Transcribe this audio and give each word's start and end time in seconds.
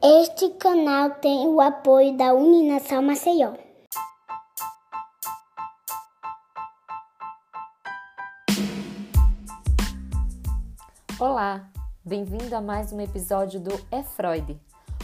Este 0.00 0.50
canal 0.50 1.10
tem 1.16 1.48
o 1.48 1.60
apoio 1.60 2.16
da 2.16 2.32
Uninação 2.32 3.02
Maceió. 3.02 3.54
Olá, 11.18 11.68
bem-vindo 12.04 12.54
a 12.54 12.60
mais 12.60 12.92
um 12.92 13.00
episódio 13.00 13.58
do 13.58 13.72
É 13.90 14.04
Freud. 14.04 14.56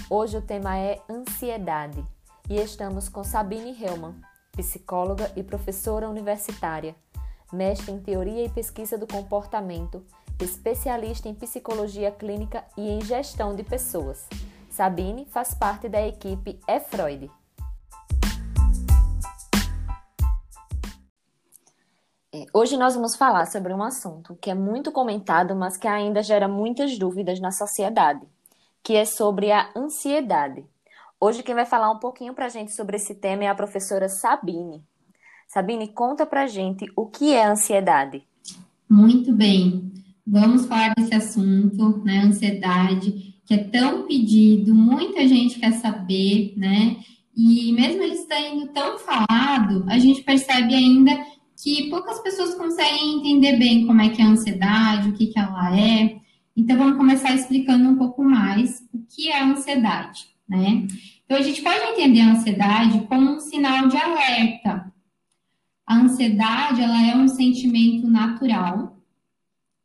Hoje 0.08 0.36
o 0.36 0.42
tema 0.42 0.78
é 0.78 1.00
ansiedade 1.10 2.06
e 2.48 2.54
estamos 2.60 3.08
com 3.08 3.24
Sabine 3.24 3.76
Hellman, 3.82 4.14
psicóloga 4.52 5.32
e 5.34 5.42
professora 5.42 6.08
universitária, 6.08 6.94
mestre 7.52 7.90
em 7.90 7.98
teoria 7.98 8.44
e 8.44 8.48
pesquisa 8.48 8.96
do 8.96 9.08
comportamento, 9.08 10.04
especialista 10.40 11.28
em 11.28 11.34
psicologia 11.34 12.10
clínica 12.10 12.64
e 12.76 12.88
em 12.88 13.00
gestão 13.02 13.54
de 13.54 13.62
pessoas. 13.62 14.26
Sabine 14.70 15.26
faz 15.26 15.54
parte 15.54 15.88
da 15.88 16.04
equipe 16.06 16.58
É 16.66 16.80
Freud. 16.80 17.30
É, 22.32 22.46
hoje 22.52 22.76
nós 22.76 22.94
vamos 22.94 23.14
falar 23.14 23.46
sobre 23.46 23.72
um 23.72 23.80
assunto 23.80 24.36
que 24.40 24.50
é 24.50 24.54
muito 24.54 24.90
comentado, 24.90 25.54
mas 25.54 25.76
que 25.76 25.86
ainda 25.86 26.20
gera 26.20 26.48
muitas 26.48 26.98
dúvidas 26.98 27.38
na 27.38 27.52
sociedade, 27.52 28.26
que 28.82 28.96
é 28.96 29.04
sobre 29.04 29.52
a 29.52 29.70
ansiedade. 29.76 30.64
Hoje 31.20 31.44
quem 31.44 31.54
vai 31.54 31.64
falar 31.64 31.92
um 31.92 32.00
pouquinho 32.00 32.34
para 32.34 32.46
a 32.46 32.48
gente 32.48 32.74
sobre 32.74 32.96
esse 32.96 33.14
tema 33.14 33.44
é 33.44 33.48
a 33.48 33.54
professora 33.54 34.08
Sabine. 34.08 34.82
Sabine, 35.46 35.86
conta 35.86 36.26
para 36.26 36.42
a 36.42 36.46
gente 36.48 36.84
o 36.96 37.06
que 37.06 37.32
é 37.32 37.46
ansiedade. 37.46 38.26
Muito 38.90 39.32
bem, 39.32 39.92
vamos 40.26 40.66
falar 40.66 40.94
desse 40.96 41.14
assunto, 41.14 41.98
né, 42.04 42.20
ansiedade 42.20 43.34
que 43.46 43.54
é 43.54 43.58
tão 43.58 44.06
pedido, 44.06 44.74
muita 44.74 45.26
gente 45.28 45.58
quer 45.58 45.72
saber, 45.72 46.54
né? 46.56 46.96
E 47.36 47.72
mesmo 47.72 48.02
ele 48.02 48.14
estando 48.14 48.68
tão 48.68 48.98
falado, 48.98 49.84
a 49.88 49.98
gente 49.98 50.22
percebe 50.22 50.74
ainda 50.74 51.12
que 51.60 51.90
poucas 51.90 52.20
pessoas 52.20 52.54
conseguem 52.54 53.18
entender 53.18 53.56
bem 53.56 53.86
como 53.86 54.00
é 54.00 54.08
que 54.08 54.22
é 54.22 54.24
a 54.24 54.28
ansiedade, 54.28 55.08
o 55.08 55.12
que, 55.12 55.26
que 55.26 55.38
ela 55.38 55.78
é. 55.78 56.16
Então, 56.56 56.76
vamos 56.76 56.96
começar 56.96 57.34
explicando 57.34 57.88
um 57.88 57.96
pouco 57.96 58.22
mais 58.22 58.82
o 58.92 58.98
que 59.08 59.28
é 59.28 59.40
a 59.40 59.46
ansiedade, 59.46 60.26
né? 60.48 60.86
Então, 61.24 61.36
a 61.36 61.42
gente 61.42 61.62
pode 61.62 61.80
entender 61.80 62.20
a 62.20 62.32
ansiedade 62.32 63.06
como 63.08 63.32
um 63.32 63.40
sinal 63.40 63.88
de 63.88 63.96
alerta. 63.96 64.92
A 65.86 65.96
ansiedade, 65.96 66.80
ela 66.80 67.06
é 67.06 67.16
um 67.16 67.28
sentimento 67.28 68.06
natural. 68.06 68.93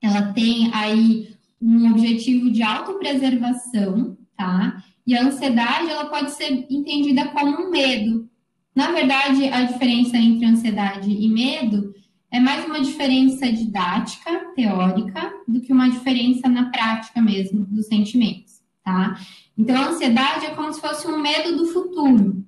Ela 0.01 0.33
tem 0.33 0.71
aí 0.73 1.33
um 1.61 1.91
objetivo 1.91 2.49
de 2.49 2.63
autopreservação, 2.63 4.17
tá? 4.35 4.83
E 5.05 5.15
a 5.15 5.23
ansiedade, 5.23 5.89
ela 5.89 6.05
pode 6.05 6.31
ser 6.31 6.67
entendida 6.69 7.27
como 7.29 7.63
um 7.63 7.69
medo. 7.69 8.29
Na 8.75 8.91
verdade, 8.91 9.45
a 9.47 9.63
diferença 9.63 10.17
entre 10.17 10.45
ansiedade 10.45 11.11
e 11.11 11.27
medo 11.27 11.93
é 12.31 12.39
mais 12.39 12.63
uma 12.65 12.79
diferença 12.79 13.51
didática, 13.51 14.53
teórica, 14.55 15.33
do 15.47 15.59
que 15.59 15.73
uma 15.73 15.89
diferença 15.89 16.47
na 16.47 16.69
prática 16.69 17.21
mesmo 17.21 17.65
dos 17.65 17.87
sentimentos, 17.87 18.61
tá? 18.83 19.19
Então, 19.57 19.75
a 19.75 19.89
ansiedade 19.89 20.45
é 20.45 20.51
como 20.51 20.71
se 20.71 20.79
fosse 20.79 21.07
um 21.07 21.19
medo 21.19 21.57
do 21.57 21.65
futuro, 21.65 22.45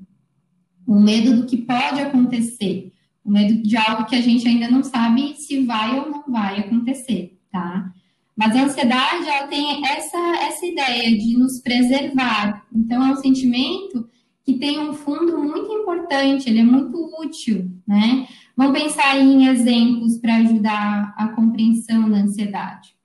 um 0.87 1.01
medo 1.01 1.35
do 1.35 1.47
que 1.47 1.57
pode 1.57 1.99
acontecer, 1.99 2.93
um 3.25 3.31
medo 3.31 3.61
de 3.61 3.75
algo 3.75 4.05
que 4.05 4.15
a 4.15 4.21
gente 4.21 4.47
ainda 4.47 4.69
não 4.69 4.83
sabe 4.83 5.35
se 5.35 5.65
vai 5.65 5.99
ou 5.99 6.09
não 6.09 6.23
vai 6.27 6.59
acontecer, 6.59 7.37
tá? 7.51 7.91
Mas 8.35 8.55
a 8.55 8.63
ansiedade, 8.63 9.27
ela 9.27 9.47
tem 9.47 9.85
essa, 9.85 10.17
essa 10.17 10.65
ideia 10.65 11.17
de 11.17 11.37
nos 11.37 11.59
preservar. 11.59 12.65
Então, 12.73 13.05
é 13.05 13.11
um 13.11 13.17
sentimento 13.17 14.09
que 14.43 14.57
tem 14.57 14.79
um 14.79 14.93
fundo 14.93 15.37
muito 15.37 15.71
importante, 15.71 16.49
ele 16.49 16.59
é 16.59 16.63
muito 16.63 16.97
útil, 17.21 17.69
né? 17.87 18.27
Vamos 18.57 18.79
pensar 18.79 19.17
em 19.17 19.47
exemplos 19.47 20.17
para 20.17 20.37
ajudar 20.37 21.13
a 21.17 21.27
compreensão 21.29 22.09
da 22.09 22.17
ansiedade. 22.17 22.95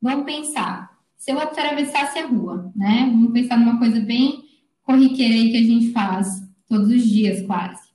Vamos 0.00 0.24
pensar, 0.24 0.90
se 1.16 1.30
eu 1.30 1.38
atravessasse 1.38 2.18
a 2.18 2.26
rua, 2.26 2.72
né? 2.74 3.06
Vamos 3.10 3.32
pensar 3.32 3.58
numa 3.58 3.78
coisa 3.78 4.00
bem 4.00 4.42
corriqueira 4.82 5.34
aí 5.34 5.50
que 5.50 5.56
a 5.58 5.62
gente 5.62 5.92
faz 5.92 6.42
todos 6.66 6.88
os 6.88 7.04
dias, 7.04 7.44
quase. 7.46 7.88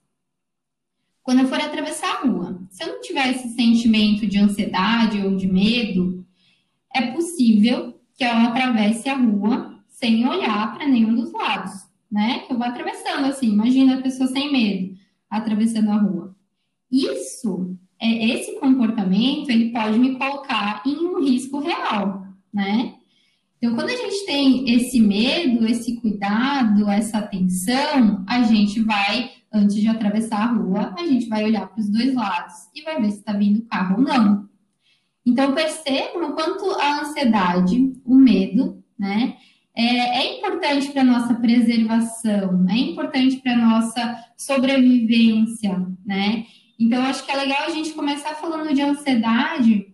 Quando 1.23 1.39
eu 1.39 1.47
for 1.47 1.59
atravessar 1.59 2.17
a 2.17 2.27
rua, 2.27 2.61
se 2.73 2.83
eu 2.83 2.87
não 2.87 3.01
tiver 3.01 3.29
esse 3.29 3.49
sentimento 3.49 4.25
de 4.25 4.39
ansiedade 4.39 5.21
ou 5.21 5.37
de 5.37 5.45
medo, 5.45 6.25
é 6.91 7.11
possível 7.11 7.99
que 8.15 8.23
ela 8.23 8.45
atravesse 8.45 9.07
a 9.07 9.15
rua 9.15 9.79
sem 9.87 10.27
olhar 10.27 10.73
para 10.73 10.87
nenhum 10.87 11.13
dos 11.13 11.31
lados, 11.31 11.71
né? 12.11 12.39
Que 12.39 12.51
eu 12.51 12.57
vou 12.57 12.65
atravessando 12.65 13.25
assim, 13.25 13.49
imagina 13.49 13.99
a 13.99 14.01
pessoa 14.01 14.27
sem 14.27 14.51
medo 14.51 14.97
atravessando 15.29 15.91
a 15.91 15.97
rua. 15.97 16.35
Isso, 16.91 17.77
é, 17.99 18.25
esse 18.31 18.59
comportamento, 18.59 19.51
ele 19.51 19.71
pode 19.71 19.99
me 19.99 20.17
colocar 20.17 20.81
em 20.83 20.95
um 20.95 21.23
risco 21.23 21.59
real, 21.59 22.25
né? 22.51 22.95
Então, 23.57 23.75
quando 23.75 23.89
a 23.89 23.95
gente 23.95 24.25
tem 24.25 24.67
esse 24.73 24.99
medo, 24.99 25.67
esse 25.67 25.95
cuidado, 25.97 26.89
essa 26.89 27.19
atenção, 27.19 28.25
a 28.27 28.41
gente 28.41 28.81
vai, 28.81 29.31
antes 29.53 29.75
de 29.75 29.87
atravessar 29.87 30.41
a 30.41 30.53
rua, 30.53 30.95
a 30.97 31.05
gente 31.05 31.29
vai 31.29 31.43
olhar 31.43 31.67
para 31.67 31.79
os 31.79 31.89
dois 31.89 32.13
lados 32.13 32.53
e 32.73 32.81
vai 32.81 32.99
ver 32.99 33.11
se 33.11 33.19
está 33.19 33.33
vindo 33.33 33.61
carro 33.63 33.97
ou 33.97 34.01
não. 34.01 34.49
Então, 35.25 35.53
percebam 35.53 36.31
o 36.31 36.33
quanto 36.33 36.69
a 36.71 37.01
ansiedade, 37.01 37.93
o 38.03 38.15
medo, 38.15 38.83
né, 38.97 39.37
é, 39.75 39.83
é 40.19 40.37
importante 40.37 40.91
para 40.91 41.01
a 41.01 41.05
nossa 41.05 41.33
preservação, 41.35 42.65
é 42.69 42.77
importante 42.77 43.37
para 43.37 43.53
a 43.53 43.57
nossa 43.57 44.25
sobrevivência, 44.37 45.87
né? 46.05 46.45
Então, 46.79 47.01
acho 47.03 47.25
que 47.25 47.31
é 47.31 47.37
legal 47.37 47.63
a 47.65 47.69
gente 47.69 47.91
começar 47.91 48.35
falando 48.35 48.73
de 48.73 48.81
ansiedade, 48.81 49.87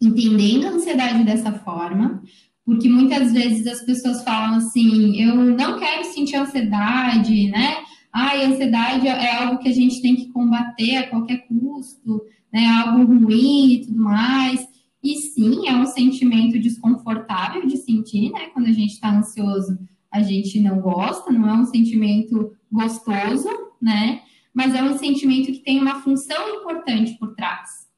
entendendo 0.00 0.66
a 0.66 0.70
ansiedade 0.70 1.24
dessa 1.24 1.52
forma, 1.52 2.22
porque 2.64 2.88
muitas 2.88 3.32
vezes 3.32 3.66
as 3.66 3.82
pessoas 3.82 4.22
falam 4.22 4.56
assim: 4.56 5.20
eu 5.20 5.34
não 5.34 5.78
quero 5.78 6.04
sentir 6.04 6.36
ansiedade, 6.36 7.50
né? 7.50 7.78
Ai, 8.12 8.44
ansiedade 8.44 9.08
é 9.08 9.36
algo 9.36 9.58
que 9.58 9.68
a 9.68 9.72
gente 9.72 10.02
tem 10.02 10.14
que 10.14 10.28
combater 10.28 10.96
a 10.96 11.08
qualquer 11.08 11.46
custo 11.48 12.22
né, 12.52 12.66
algo 12.66 13.04
ruim 13.04 13.72
e 13.72 13.86
tudo 13.86 14.02
mais. 14.02 14.68
E 15.02 15.16
sim, 15.16 15.66
é 15.66 15.74
um 15.74 15.86
sentimento 15.86 16.60
desconfortável 16.60 17.66
de 17.66 17.76
sentir, 17.78 18.30
né? 18.30 18.48
Quando 18.52 18.66
a 18.66 18.72
gente 18.72 18.92
está 18.92 19.10
ansioso, 19.10 19.78
a 20.10 20.22
gente 20.22 20.60
não 20.60 20.80
gosta, 20.80 21.32
não 21.32 21.48
é 21.48 21.54
um 21.54 21.64
sentimento 21.64 22.52
gostoso, 22.70 23.48
né? 23.80 24.20
Mas 24.54 24.74
é 24.74 24.82
um 24.82 24.96
sentimento 24.98 25.50
que 25.50 25.60
tem 25.60 25.80
uma 25.80 26.02
função 26.02 26.60
importante 26.60 27.16
por 27.18 27.34
trás. 27.34 27.88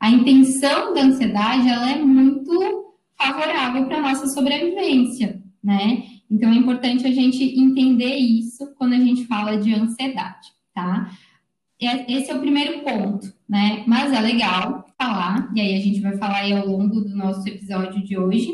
A 0.00 0.10
intenção 0.10 0.94
da 0.94 1.02
ansiedade, 1.02 1.68
ela 1.68 1.90
é 1.90 2.02
muito 2.02 2.94
favorável 3.16 3.86
para 3.86 3.98
a 3.98 4.02
nossa 4.02 4.26
sobrevivência, 4.28 5.40
né? 5.62 6.04
Então 6.30 6.50
é 6.50 6.54
importante 6.54 7.06
a 7.06 7.10
gente 7.10 7.42
entender 7.58 8.16
isso 8.16 8.74
quando 8.76 8.92
a 8.94 8.98
gente 8.98 9.26
fala 9.26 9.56
de 9.56 9.74
ansiedade, 9.74 10.48
tá? 10.74 11.10
Esse 11.80 12.30
é 12.30 12.34
o 12.34 12.40
primeiro 12.40 12.80
ponto, 12.80 13.32
né? 13.48 13.84
Mas 13.86 14.12
é 14.12 14.20
legal 14.20 14.84
falar, 14.98 15.50
e 15.54 15.60
aí 15.60 15.76
a 15.76 15.80
gente 15.80 16.00
vai 16.00 16.16
falar 16.18 16.38
aí 16.38 16.52
ao 16.52 16.66
longo 16.66 17.00
do 17.00 17.14
nosso 17.16 17.48
episódio 17.48 18.02
de 18.04 18.18
hoje, 18.18 18.52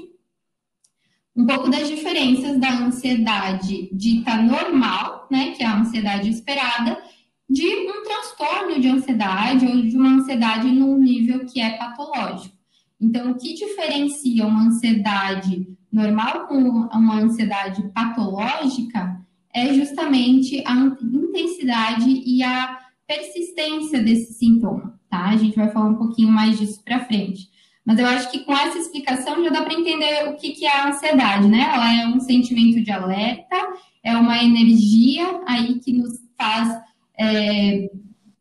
um 1.34 1.46
pouco 1.46 1.68
das 1.68 1.88
diferenças 1.88 2.60
da 2.60 2.70
ansiedade 2.70 3.88
dita 3.92 4.36
normal, 4.36 5.26
né? 5.30 5.52
Que 5.52 5.62
é 5.62 5.66
a 5.66 5.80
ansiedade 5.80 6.28
esperada, 6.28 7.02
de 7.48 7.66
um 7.66 8.04
transtorno 8.04 8.80
de 8.80 8.88
ansiedade 8.88 9.66
ou 9.66 9.82
de 9.82 9.96
uma 9.96 10.10
ansiedade 10.10 10.68
num 10.68 10.98
nível 10.98 11.44
que 11.44 11.60
é 11.60 11.76
patológico. 11.76 12.54
Então, 13.00 13.32
o 13.32 13.34
que 13.34 13.54
diferencia 13.54 14.46
uma 14.46 14.66
ansiedade 14.66 15.66
normal 15.94 16.48
com 16.48 16.58
uma 16.58 17.20
ansiedade 17.20 17.82
patológica 17.94 19.20
é 19.54 19.72
justamente 19.72 20.62
a 20.66 20.74
intensidade 21.00 22.10
e 22.26 22.42
a 22.42 22.78
persistência 23.06 24.02
desse 24.02 24.34
sintoma, 24.34 24.98
tá? 25.08 25.26
A 25.26 25.36
gente 25.36 25.54
vai 25.54 25.70
falar 25.70 25.90
um 25.90 25.94
pouquinho 25.94 26.30
mais 26.30 26.58
disso 26.58 26.82
para 26.84 27.04
frente. 27.04 27.48
Mas 27.86 27.98
eu 27.98 28.06
acho 28.06 28.30
que 28.30 28.40
com 28.40 28.52
essa 28.52 28.78
explicação 28.78 29.44
já 29.44 29.50
dá 29.50 29.62
para 29.62 29.74
entender 29.74 30.28
o 30.28 30.36
que, 30.36 30.52
que 30.52 30.66
é 30.66 30.76
a 30.76 30.88
ansiedade, 30.88 31.46
né? 31.46 31.70
Ela 31.72 32.02
é 32.02 32.06
um 32.08 32.18
sentimento 32.18 32.82
de 32.82 32.90
alerta, 32.90 33.56
é 34.02 34.16
uma 34.16 34.42
energia 34.42 35.42
aí 35.46 35.78
que 35.78 35.92
nos 35.92 36.18
faz 36.36 36.76
é, 37.16 37.90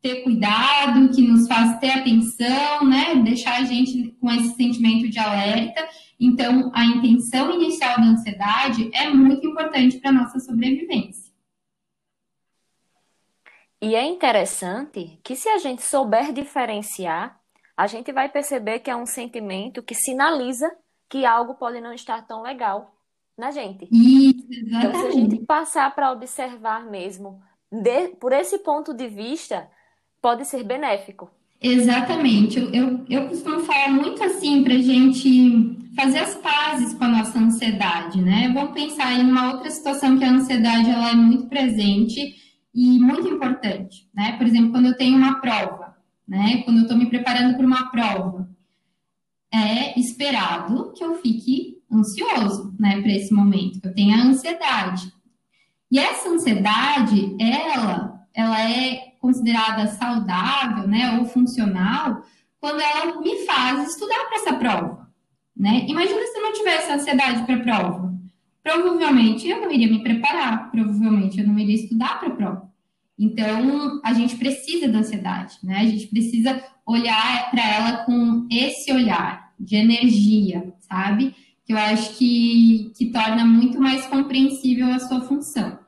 ter 0.03 0.21
cuidado, 0.21 1.09
que 1.15 1.25
nos 1.25 1.47
faz 1.47 1.79
ter 1.79 1.91
atenção, 1.91 2.85
né? 2.85 3.15
Deixar 3.23 3.61
a 3.61 3.63
gente 3.63 4.11
com 4.19 4.29
esse 4.29 4.53
sentimento 4.53 5.09
de 5.09 5.17
alerta. 5.17 5.87
Então, 6.19 6.69
a 6.75 6.85
intenção 6.85 7.53
inicial 7.53 7.95
da 7.95 8.07
ansiedade 8.07 8.91
é 8.93 9.09
muito 9.09 9.47
importante 9.47 9.97
para 9.99 10.09
a 10.09 10.13
nossa 10.13 10.39
sobrevivência. 10.39 11.31
E 13.81 13.95
é 13.95 14.05
interessante 14.05 15.19
que, 15.23 15.37
se 15.37 15.47
a 15.47 15.57
gente 15.57 15.81
souber 15.81 16.33
diferenciar, 16.33 17.39
a 17.75 17.87
gente 17.87 18.11
vai 18.11 18.27
perceber 18.27 18.79
que 18.79 18.91
é 18.91 18.95
um 18.95 19.05
sentimento 19.05 19.81
que 19.81 19.95
sinaliza 19.95 20.69
que 21.09 21.25
algo 21.25 21.55
pode 21.55 21.79
não 21.79 21.93
estar 21.93 22.27
tão 22.27 22.41
legal. 22.41 22.93
na 23.37 23.51
gente. 23.51 23.87
Isso, 23.91 24.45
Então, 24.51 24.93
se 24.93 25.07
a 25.07 25.11
gente 25.11 25.45
passar 25.45 25.95
para 25.95 26.11
observar 26.11 26.85
mesmo 26.85 27.41
de, 27.71 28.09
por 28.19 28.31
esse 28.31 28.59
ponto 28.59 28.93
de 28.93 29.07
vista, 29.07 29.69
pode 30.23 30.45
ser 30.45 30.63
benéfico. 30.63 31.29
Exatamente. 31.61 32.57
Eu, 32.57 32.71
eu, 32.73 33.05
eu 33.09 33.27
costumo 33.27 33.59
falar 33.59 33.89
muito 33.89 34.23
assim 34.23 34.63
para 34.63 34.73
a 34.73 34.81
gente 34.81 35.77
fazer 35.97 36.19
as 36.19 36.35
pazes 36.35 36.93
com 36.93 37.03
a 37.03 37.09
nossa 37.09 37.37
ansiedade, 37.37 38.21
né? 38.21 38.49
Vamos 38.53 38.71
pensar 38.71 39.13
em 39.19 39.29
uma 39.29 39.51
outra 39.51 39.69
situação 39.69 40.17
que 40.17 40.23
a 40.23 40.31
ansiedade 40.31 40.89
ela 40.89 41.11
é 41.11 41.13
muito 41.13 41.47
presente 41.47 42.35
e 42.73 42.99
muito 42.99 43.27
importante, 43.27 44.09
né? 44.13 44.37
Por 44.37 44.47
exemplo, 44.47 44.71
quando 44.71 44.87
eu 44.87 44.97
tenho 44.97 45.17
uma 45.17 45.41
prova, 45.41 45.95
né? 46.25 46.63
Quando 46.63 46.77
eu 46.77 46.83
estou 46.83 46.97
me 46.97 47.07
preparando 47.07 47.57
para 47.57 47.67
uma 47.67 47.91
prova, 47.91 48.49
é 49.53 49.99
esperado 49.99 50.93
que 50.93 51.03
eu 51.03 51.15
fique 51.15 51.81
ansioso, 51.91 52.73
né? 52.79 53.01
Para 53.01 53.11
esse 53.11 53.33
momento, 53.33 53.81
que 53.81 53.87
eu 53.87 53.93
tenha 53.93 54.23
ansiedade. 54.23 55.13
E 55.91 55.99
essa 55.99 56.29
ansiedade, 56.29 57.35
ela, 57.39 58.25
ela 58.33 58.71
é 58.71 59.12
considerada 59.23 59.87
saudável, 59.87 60.85
né, 60.85 61.17
ou 61.17 61.25
funcional, 61.25 62.25
quando 62.59 62.81
ela 62.81 63.21
me 63.21 63.45
faz 63.45 63.87
estudar 63.87 64.25
para 64.25 64.35
essa 64.35 64.53
prova, 64.55 65.09
né? 65.55 65.85
Imagina 65.87 66.19
se 66.25 66.37
eu 66.37 66.43
não 66.43 66.51
tivesse 66.51 66.91
ansiedade 66.91 67.45
para 67.45 67.55
a 67.55 67.59
prova. 67.61 68.13
Provavelmente 68.61 69.47
eu 69.47 69.61
não 69.61 69.71
iria 69.71 69.87
me 69.87 70.03
preparar, 70.03 70.69
provavelmente 70.69 71.39
eu 71.39 71.47
não 71.47 71.57
iria 71.57 71.75
estudar 71.75 72.19
para 72.19 72.27
a 72.27 72.35
prova. 72.35 72.73
Então, 73.17 74.01
a 74.03 74.11
gente 74.11 74.35
precisa 74.35 74.89
da 74.89 74.99
ansiedade, 74.99 75.57
né? 75.63 75.77
A 75.77 75.85
gente 75.85 76.07
precisa 76.07 76.61
olhar 76.85 77.49
para 77.49 77.65
ela 77.65 77.97
com 78.05 78.45
esse 78.51 78.91
olhar 78.91 79.53
de 79.57 79.77
energia, 79.77 80.73
sabe? 80.81 81.33
Que 81.63 81.71
eu 81.71 81.77
acho 81.77 82.17
que, 82.17 82.91
que 82.97 83.05
torna 83.05 83.45
muito 83.45 83.79
mais 83.79 84.05
compreensível 84.07 84.87
a 84.87 84.99
sua 84.99 85.21
função. 85.21 85.79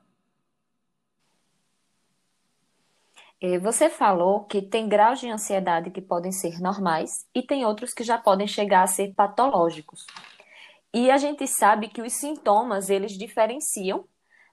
É, 3.35 3.35
você 3.62 3.90
falou 3.90 4.46
que 4.46 4.62
tem 4.62 4.88
graus 4.88 5.20
de 5.20 5.30
ansiedade 5.30 5.92
que 5.92 6.02
podem 6.02 6.32
ser 6.32 6.60
normais 6.60 7.12
e 7.34 7.42
tem 7.42 7.66
outros 7.66 7.94
que 7.94 8.04
já 8.04 8.18
podem 8.18 8.48
chegar 8.48 8.84
a 8.84 8.88
ser 8.88 9.14
patológicos. 9.14 10.06
E 10.94 11.12
a 11.12 11.18
gente 11.18 11.46
sabe 11.46 11.90
que 11.90 12.02
os 12.02 12.14
sintomas 12.14 12.90
eles 12.90 13.12
diferenciam, 13.12 14.06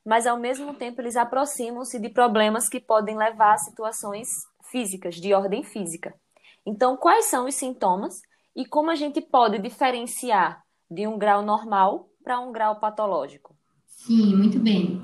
mas 0.04 0.26
ao 0.26 0.38
mesmo 0.38 0.74
tempo 0.74 1.00
eles 1.00 1.16
aproximam-se 1.16 2.00
de 2.00 2.08
problemas 2.08 2.68
que 2.68 2.80
podem 2.80 3.16
levar 3.16 3.54
a 3.54 3.58
situações 3.58 4.28
físicas, 4.70 5.14
de 5.14 5.32
ordem 5.32 5.62
física. 5.62 6.14
Então, 6.66 6.96
quais 6.96 7.26
são 7.26 7.46
os 7.46 7.54
sintomas 7.54 8.14
e 8.56 8.66
como 8.66 8.90
a 8.90 8.94
gente 8.94 9.20
pode 9.20 9.58
diferenciar 9.58 10.62
de 10.90 11.06
um 11.06 11.18
grau 11.18 11.42
normal 11.42 12.08
para 12.24 12.40
um 12.40 12.52
grau 12.52 12.80
patológico? 12.80 13.56
Sim, 13.86 14.36
muito 14.36 14.58
bem. 14.58 15.00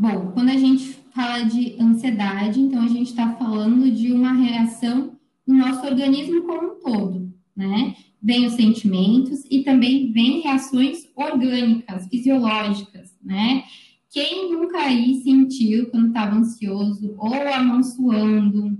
Bom, 0.00 0.32
quando 0.32 0.48
a 0.48 0.56
gente 0.56 0.94
fala 1.14 1.42
de 1.42 1.76
ansiedade, 1.78 2.58
então 2.58 2.82
a 2.82 2.88
gente 2.88 3.10
está 3.10 3.34
falando 3.34 3.90
de 3.90 4.10
uma 4.10 4.32
reação 4.32 5.14
no 5.46 5.54
nosso 5.56 5.84
organismo 5.86 6.40
como 6.44 6.72
um 6.72 6.80
todo, 6.80 7.30
né? 7.54 7.94
Vem 8.22 8.46
os 8.46 8.54
sentimentos 8.54 9.44
e 9.50 9.62
também 9.62 10.10
vem 10.10 10.40
reações 10.40 11.06
orgânicas, 11.14 12.08
fisiológicas, 12.08 13.14
né? 13.22 13.64
Quem 14.10 14.50
nunca 14.50 14.78
aí 14.78 15.20
sentiu 15.22 15.90
quando 15.90 16.06
estava 16.08 16.34
ansioso, 16.34 17.14
ou 17.18 17.34
a 17.34 17.62
mão 17.62 17.82
suando, 17.82 18.78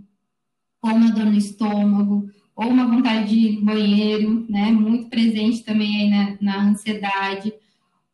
ou 0.82 0.90
uma 0.90 1.12
dor 1.12 1.26
no 1.26 1.36
estômago, 1.36 2.30
ou 2.56 2.66
uma 2.66 2.86
vontade 2.86 3.28
de 3.28 3.46
ir 3.46 3.56
no 3.56 3.66
banheiro, 3.66 4.46
né? 4.48 4.72
Muito 4.72 5.10
presente 5.10 5.62
também 5.64 6.00
aí 6.00 6.08
na, 6.08 6.38
na 6.40 6.70
ansiedade 6.70 7.52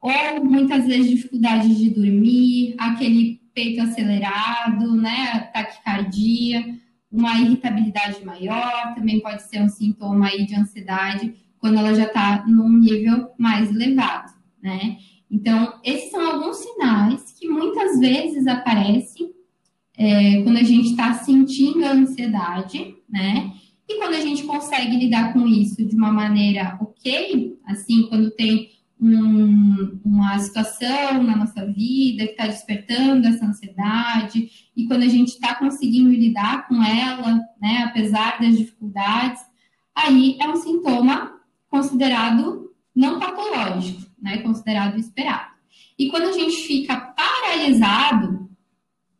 ou 0.06 0.44
muitas 0.44 0.86
vezes 0.86 1.10
dificuldade 1.10 1.74
de 1.74 1.90
dormir, 1.90 2.76
aquele 2.78 3.40
peito 3.52 3.82
acelerado, 3.82 4.94
né, 4.94 5.50
taquicardia, 5.52 6.64
uma 7.10 7.36
irritabilidade 7.40 8.24
maior, 8.24 8.94
também 8.94 9.18
pode 9.18 9.42
ser 9.42 9.60
um 9.62 9.68
sintoma 9.68 10.28
aí 10.28 10.46
de 10.46 10.54
ansiedade 10.54 11.34
quando 11.58 11.78
ela 11.78 11.92
já 11.92 12.04
está 12.04 12.44
num 12.46 12.68
nível 12.78 13.30
mais 13.36 13.68
elevado, 13.70 14.32
né? 14.62 14.98
Então, 15.28 15.80
esses 15.82 16.10
são 16.10 16.24
alguns 16.24 16.58
sinais 16.58 17.34
que 17.36 17.48
muitas 17.48 17.98
vezes 17.98 18.46
aparecem 18.46 19.32
é, 19.98 20.42
quando 20.42 20.58
a 20.58 20.62
gente 20.62 20.90
está 20.90 21.14
sentindo 21.14 21.84
a 21.84 21.92
ansiedade, 21.92 22.94
né? 23.08 23.52
E 23.88 23.98
quando 23.98 24.14
a 24.14 24.20
gente 24.20 24.44
consegue 24.44 24.96
lidar 24.96 25.32
com 25.32 25.48
isso 25.48 25.84
de 25.84 25.96
uma 25.96 26.12
maneira 26.12 26.78
ok, 26.80 27.58
assim, 27.66 28.06
quando 28.08 28.30
tem 28.30 28.75
um, 29.00 30.00
uma 30.04 30.38
situação 30.38 31.22
na 31.22 31.36
nossa 31.36 31.66
vida 31.66 32.24
que 32.24 32.32
está 32.32 32.46
despertando 32.46 33.26
essa 33.26 33.46
ansiedade, 33.46 34.50
e 34.74 34.86
quando 34.86 35.02
a 35.02 35.08
gente 35.08 35.28
está 35.28 35.54
conseguindo 35.54 36.10
lidar 36.10 36.66
com 36.66 36.82
ela, 36.82 37.40
né, 37.60 37.84
apesar 37.84 38.40
das 38.40 38.56
dificuldades, 38.56 39.42
aí 39.94 40.36
é 40.40 40.48
um 40.48 40.56
sintoma 40.56 41.32
considerado 41.68 42.70
não 42.94 43.20
patológico, 43.20 44.02
né, 44.20 44.38
considerado 44.38 44.98
esperado. 44.98 45.54
E 45.98 46.08
quando 46.08 46.28
a 46.28 46.32
gente 46.32 46.56
fica 46.66 46.96
paralisado, 46.96 48.48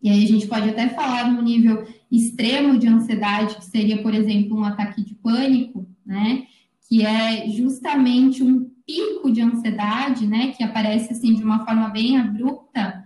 e 0.03 0.09
aí 0.09 0.25
a 0.25 0.29
gente 0.29 0.47
pode 0.47 0.69
até 0.71 0.89
falar 0.89 1.31
no 1.31 1.43
nível 1.43 1.87
extremo 2.11 2.79
de 2.79 2.87
ansiedade, 2.87 3.57
que 3.57 3.65
seria, 3.65 4.03
por 4.03 4.15
exemplo, 4.15 4.57
um 4.57 4.65
ataque 4.65 5.03
de 5.03 5.15
pânico, 5.15 5.87
né, 6.05 6.45
que 6.89 7.05
é 7.05 7.49
justamente 7.51 8.43
um 8.43 8.71
pico 9.27 9.33
de 9.33 9.41
ansiedade, 9.41 10.27
né, 10.27 10.53
que 10.53 10.63
aparece 10.63 11.13
assim 11.13 11.35
de 11.35 11.43
uma 11.43 11.65
forma 11.65 11.89
bem 11.89 12.17
abrupta 12.17 13.05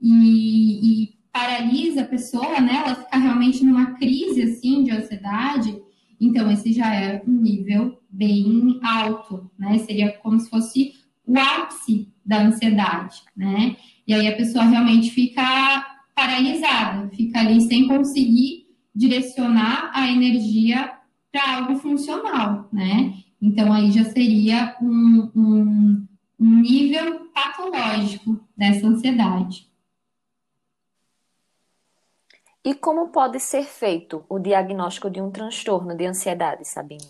e, 0.00 1.02
e 1.04 1.08
paralisa 1.32 2.02
a 2.02 2.06
pessoa, 2.06 2.60
né, 2.60 2.82
ela 2.84 2.94
fica 2.94 3.18
realmente 3.18 3.64
numa 3.64 3.92
crise 3.92 4.42
assim 4.42 4.84
de 4.84 4.90
ansiedade. 4.90 5.80
Então 6.20 6.50
esse 6.50 6.72
já 6.72 6.94
é 6.94 7.22
um 7.26 7.32
nível 7.32 7.98
bem 8.08 8.78
alto, 8.82 9.50
né? 9.58 9.78
Seria 9.78 10.12
como 10.18 10.38
se 10.38 10.48
fosse 10.48 10.92
o 11.26 11.36
ápice 11.36 12.08
da 12.24 12.42
ansiedade, 12.42 13.22
né? 13.36 13.76
E 14.06 14.14
aí 14.14 14.28
a 14.28 14.36
pessoa 14.36 14.64
realmente 14.64 15.10
fica 15.10 15.84
paralisada, 16.14 17.08
fica 17.08 17.40
ali 17.40 17.60
sem 17.62 17.88
conseguir 17.88 18.66
direcionar 18.94 19.90
a 19.92 20.08
energia 20.08 20.92
para 21.32 21.56
algo 21.56 21.76
funcional, 21.76 22.68
né? 22.72 23.14
Então, 23.42 23.72
aí 23.72 23.90
já 23.90 24.04
seria 24.04 24.76
um, 24.80 25.28
um, 25.34 26.06
um 26.38 26.60
nível 26.60 27.26
patológico 27.34 28.38
dessa 28.56 28.86
ansiedade. 28.86 29.66
E 32.64 32.72
como 32.72 33.08
pode 33.08 33.40
ser 33.40 33.64
feito 33.64 34.24
o 34.28 34.38
diagnóstico 34.38 35.10
de 35.10 35.20
um 35.20 35.32
transtorno 35.32 35.96
de 35.96 36.06
ansiedade, 36.06 36.64
Sabine? 36.64 37.02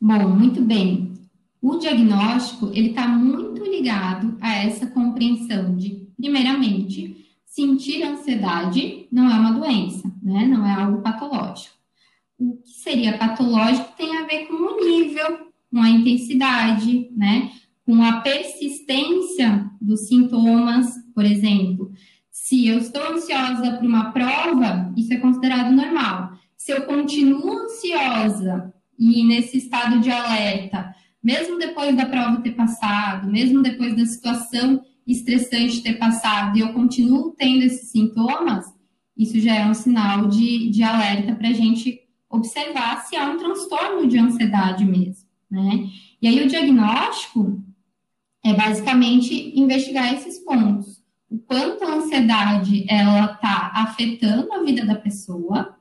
Bom, 0.00 0.30
muito 0.30 0.62
bem. 0.62 1.12
O 1.60 1.76
diagnóstico 1.76 2.68
ele 2.68 2.90
está 2.90 3.06
muito 3.06 3.62
ligado 3.62 4.38
a 4.40 4.54
essa 4.64 4.86
compreensão 4.86 5.76
de, 5.76 6.08
primeiramente, 6.16 7.28
sentir 7.44 8.02
ansiedade 8.04 9.06
não 9.12 9.30
é 9.30 9.34
uma 9.34 9.52
doença, 9.52 10.10
né? 10.22 10.46
Não 10.46 10.64
é 10.64 10.72
algo 10.72 11.02
patológico. 11.02 11.76
O 12.38 12.56
que 12.62 12.70
seria 12.70 13.18
patológico 13.18 13.92
tem 13.98 14.16
a 14.16 14.24
ver 14.24 14.46
com 14.46 14.54
o 14.54 14.80
nível 14.82 15.47
com 15.70 15.80
a 15.80 15.90
intensidade, 15.90 17.10
né? 17.16 17.50
Com 17.84 18.02
a 18.02 18.20
persistência 18.20 19.70
dos 19.80 20.08
sintomas, 20.08 20.86
por 21.14 21.24
exemplo. 21.24 21.92
Se 22.30 22.66
eu 22.66 22.78
estou 22.78 23.02
ansiosa 23.12 23.72
para 23.72 23.86
uma 23.86 24.12
prova, 24.12 24.92
isso 24.96 25.12
é 25.12 25.18
considerado 25.18 25.74
normal. 25.74 26.32
Se 26.56 26.72
eu 26.72 26.82
continuo 26.82 27.50
ansiosa 27.50 28.72
e 28.98 29.24
nesse 29.24 29.58
estado 29.58 30.00
de 30.00 30.10
alerta, 30.10 30.94
mesmo 31.22 31.58
depois 31.58 31.96
da 31.96 32.06
prova 32.06 32.40
ter 32.40 32.52
passado, 32.52 33.30
mesmo 33.30 33.62
depois 33.62 33.94
da 33.94 34.06
situação 34.06 34.82
estressante 35.06 35.82
ter 35.82 35.94
passado 35.94 36.56
e 36.56 36.60
eu 36.60 36.72
continuo 36.72 37.34
tendo 37.36 37.64
esses 37.64 37.90
sintomas, 37.90 38.66
isso 39.16 39.38
já 39.40 39.54
é 39.54 39.66
um 39.66 39.74
sinal 39.74 40.28
de, 40.28 40.70
de 40.70 40.82
alerta 40.82 41.34
para 41.34 41.48
a 41.48 41.52
gente 41.52 41.98
observar 42.30 43.04
se 43.04 43.16
há 43.16 43.30
um 43.30 43.38
transtorno 43.38 44.06
de 44.06 44.18
ansiedade 44.18 44.84
mesmo 44.84 45.27
né? 45.50 45.88
E 46.20 46.28
aí 46.28 46.44
o 46.44 46.48
diagnóstico 46.48 47.62
é 48.44 48.52
basicamente 48.54 49.58
investigar 49.58 50.12
esses 50.14 50.38
pontos. 50.38 51.02
O 51.30 51.38
quanto 51.38 51.84
a 51.84 51.94
ansiedade 51.96 52.86
ela 52.88 53.32
está 53.32 53.72
afetando 53.74 54.52
a 54.52 54.62
vida 54.62 54.84
da 54.84 54.94
pessoa, 54.94 55.76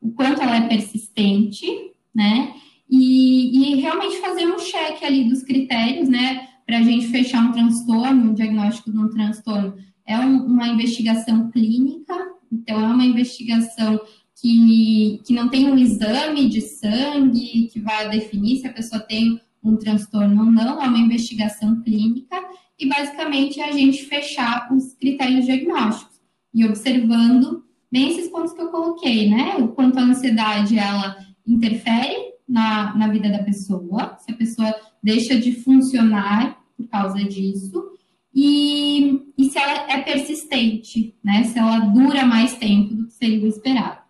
o 0.00 0.10
quanto 0.12 0.40
ela 0.40 0.56
é 0.56 0.68
persistente, 0.68 1.66
né? 2.14 2.54
E, 2.88 3.76
e 3.76 3.80
realmente 3.80 4.20
fazer 4.20 4.46
um 4.46 4.58
cheque 4.58 5.04
ali 5.04 5.24
dos 5.24 5.42
critérios, 5.42 6.08
né? 6.08 6.48
Para 6.66 6.78
a 6.78 6.82
gente 6.82 7.08
fechar 7.08 7.42
um 7.42 7.52
transtorno, 7.52 8.30
um 8.30 8.34
diagnóstico 8.34 8.90
de 8.90 8.98
um 8.98 9.08
transtorno. 9.08 9.74
É 10.06 10.18
um, 10.18 10.46
uma 10.46 10.68
investigação 10.68 11.50
clínica, 11.50 12.14
então 12.52 12.80
é 12.80 12.86
uma 12.86 13.04
investigação 13.04 14.00
que, 14.40 15.20
que 15.24 15.34
não 15.34 15.48
tem 15.48 15.70
um 15.70 15.76
exame 15.76 16.48
de 16.48 16.60
sangue 16.60 17.68
que 17.72 17.80
vai 17.80 18.08
definir 18.08 18.58
se 18.58 18.66
a 18.66 18.72
pessoa 18.72 19.00
tem 19.00 19.40
um 19.62 19.76
transtorno 19.76 20.44
ou 20.44 20.50
não, 20.50 20.82
é 20.82 20.88
uma 20.88 20.98
investigação 20.98 21.82
clínica, 21.82 22.36
e 22.78 22.86
basicamente 22.86 23.60
a 23.60 23.70
gente 23.72 24.04
fechar 24.04 24.72
os 24.72 24.94
critérios 24.94 25.44
diagnósticos 25.44 26.18
e 26.54 26.64
observando 26.64 27.62
bem 27.92 28.08
esses 28.08 28.28
pontos 28.28 28.54
que 28.54 28.62
eu 28.62 28.68
coloquei, 28.68 29.28
né? 29.28 29.56
O 29.56 29.68
quanto 29.68 29.98
a 29.98 30.02
ansiedade 30.02 30.78
ela 30.78 31.18
interfere 31.46 32.32
na, 32.48 32.96
na 32.96 33.08
vida 33.08 33.28
da 33.28 33.42
pessoa, 33.42 34.16
se 34.18 34.32
a 34.32 34.34
pessoa 34.34 34.74
deixa 35.02 35.38
de 35.38 35.52
funcionar 35.52 36.58
por 36.76 36.88
causa 36.88 37.18
disso, 37.22 37.90
e, 38.34 39.20
e 39.36 39.50
se 39.50 39.58
ela 39.58 39.92
é 39.92 40.00
persistente, 40.00 41.14
né? 41.22 41.44
Se 41.44 41.58
ela 41.58 41.80
dura 41.80 42.24
mais 42.24 42.54
tempo 42.54 42.94
do 42.94 43.06
que 43.06 43.12
seria 43.12 43.44
o 43.44 43.48
esperado. 43.48 44.00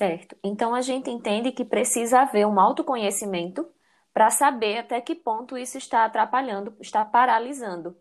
Certo. 0.00 0.34
Então 0.42 0.74
a 0.74 0.80
gente 0.80 1.10
entende 1.10 1.52
que 1.52 1.62
precisa 1.62 2.22
haver 2.22 2.46
um 2.46 2.58
autoconhecimento 2.58 3.66
para 4.14 4.30
saber 4.30 4.78
até 4.78 4.98
que 4.98 5.14
ponto 5.14 5.58
isso 5.58 5.76
está 5.76 6.06
atrapalhando, 6.06 6.72
está 6.80 7.04
paralisando. 7.04 7.94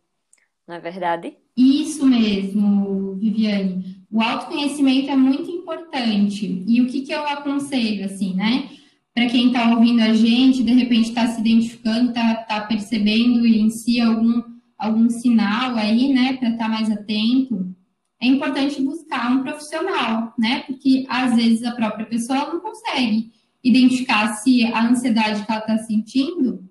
Não 0.66 0.76
é 0.76 0.80
verdade? 0.80 1.36
Isso 1.58 2.06
mesmo, 2.06 3.16
Viviane. 3.16 4.06
O 4.10 4.22
autoconhecimento 4.22 5.12
é 5.12 5.16
muito 5.18 5.52
importante. 5.52 6.64
E 6.66 6.82
o 6.82 6.88
que, 6.88 7.02
que 7.02 7.12
eu 7.12 7.28
aconselho, 7.28 8.06
assim, 8.06 8.34
né? 8.34 8.70
Para 9.14 9.28
quem 9.28 9.48
está 9.48 9.70
ouvindo 9.76 10.02
a 10.02 10.14
gente, 10.14 10.64
de 10.64 10.72
repente 10.72 11.10
está 11.10 11.28
se 11.28 11.42
identificando, 11.42 12.12
está 12.12 12.36
tá 12.46 12.62
percebendo 12.62 13.46
em 13.46 13.70
si 13.70 14.00
algum, 14.00 14.42
algum 14.78 15.10
sinal 15.10 15.76
aí, 15.76 16.14
né, 16.14 16.38
para 16.38 16.52
estar 16.52 16.64
tá 16.64 16.70
mais 16.70 16.90
atento, 16.90 17.76
é 18.22 18.28
importante 18.28 18.82
buscar 18.82 19.32
um 19.32 19.44
profissional, 19.44 20.34
né? 20.38 20.64
Porque 20.68 21.06
às 21.10 21.36
vezes 21.36 21.64
a 21.64 21.72
própria 21.72 22.06
pessoa 22.06 22.54
não 22.54 22.60
consegue 22.60 23.32
identificar 23.64 24.34
se 24.36 24.66
a 24.66 24.88
ansiedade 24.88 25.46
que 25.46 25.52
ela 25.52 25.62
está 25.62 25.78
sentindo 25.80 26.70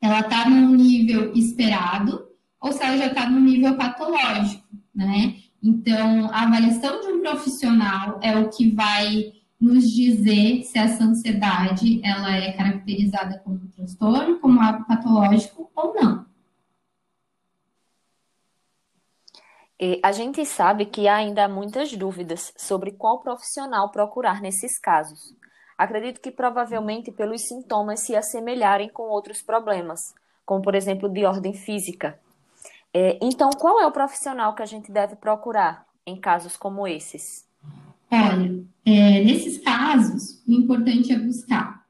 ela 0.00 0.20
está 0.20 0.48
num 0.48 0.74
nível 0.74 1.32
esperado 1.34 2.26
ou 2.60 2.72
se 2.72 2.82
ela 2.82 2.96
já 2.96 3.06
está 3.06 3.28
num 3.28 3.40
nível 3.40 3.76
patológico, 3.76 4.64
né? 4.94 5.36
Então, 5.62 6.30
a 6.32 6.42
avaliação 6.42 7.00
de 7.00 7.08
um 7.08 7.20
profissional 7.20 8.18
é 8.22 8.36
o 8.36 8.48
que 8.48 8.70
vai 8.70 9.32
nos 9.60 9.90
dizer 9.90 10.62
se 10.62 10.78
essa 10.78 11.04
ansiedade 11.04 12.00
ela 12.02 12.34
é 12.34 12.52
caracterizada 12.52 13.38
como 13.44 13.56
um 13.56 13.68
transtorno, 13.68 14.38
como 14.38 14.60
algo 14.60 14.86
patológico 14.86 15.70
ou 15.74 15.94
não. 15.94 16.24
A 20.02 20.12
gente 20.12 20.44
sabe 20.44 20.84
que 20.86 21.08
há 21.08 21.16
ainda 21.16 21.48
muitas 21.48 21.92
dúvidas 21.96 22.52
sobre 22.56 22.92
qual 22.92 23.20
profissional 23.20 23.90
procurar 23.90 24.42
nesses 24.42 24.78
casos. 24.78 25.34
Acredito 25.78 26.20
que 26.20 26.30
provavelmente 26.30 27.10
pelos 27.10 27.48
sintomas 27.48 28.00
se 28.00 28.14
assemelharem 28.14 28.90
com 28.90 29.04
outros 29.04 29.40
problemas, 29.40 30.14
como 30.44 30.62
por 30.62 30.74
exemplo 30.74 31.08
de 31.08 31.24
ordem 31.24 31.54
física, 31.54 32.18
é, 32.92 33.18
então, 33.22 33.50
qual 33.50 33.80
é 33.80 33.86
o 33.86 33.92
profissional 33.92 34.54
que 34.54 34.62
a 34.62 34.66
gente 34.66 34.90
deve 34.90 35.14
procurar 35.16 35.86
em 36.04 36.16
casos 36.16 36.56
como 36.56 36.86
esses? 36.86 37.46
Olha, 38.10 38.64
é, 38.84 39.24
nesses 39.24 39.58
casos, 39.58 40.42
o 40.46 40.52
importante 40.52 41.12
é 41.12 41.18
buscar 41.18 41.84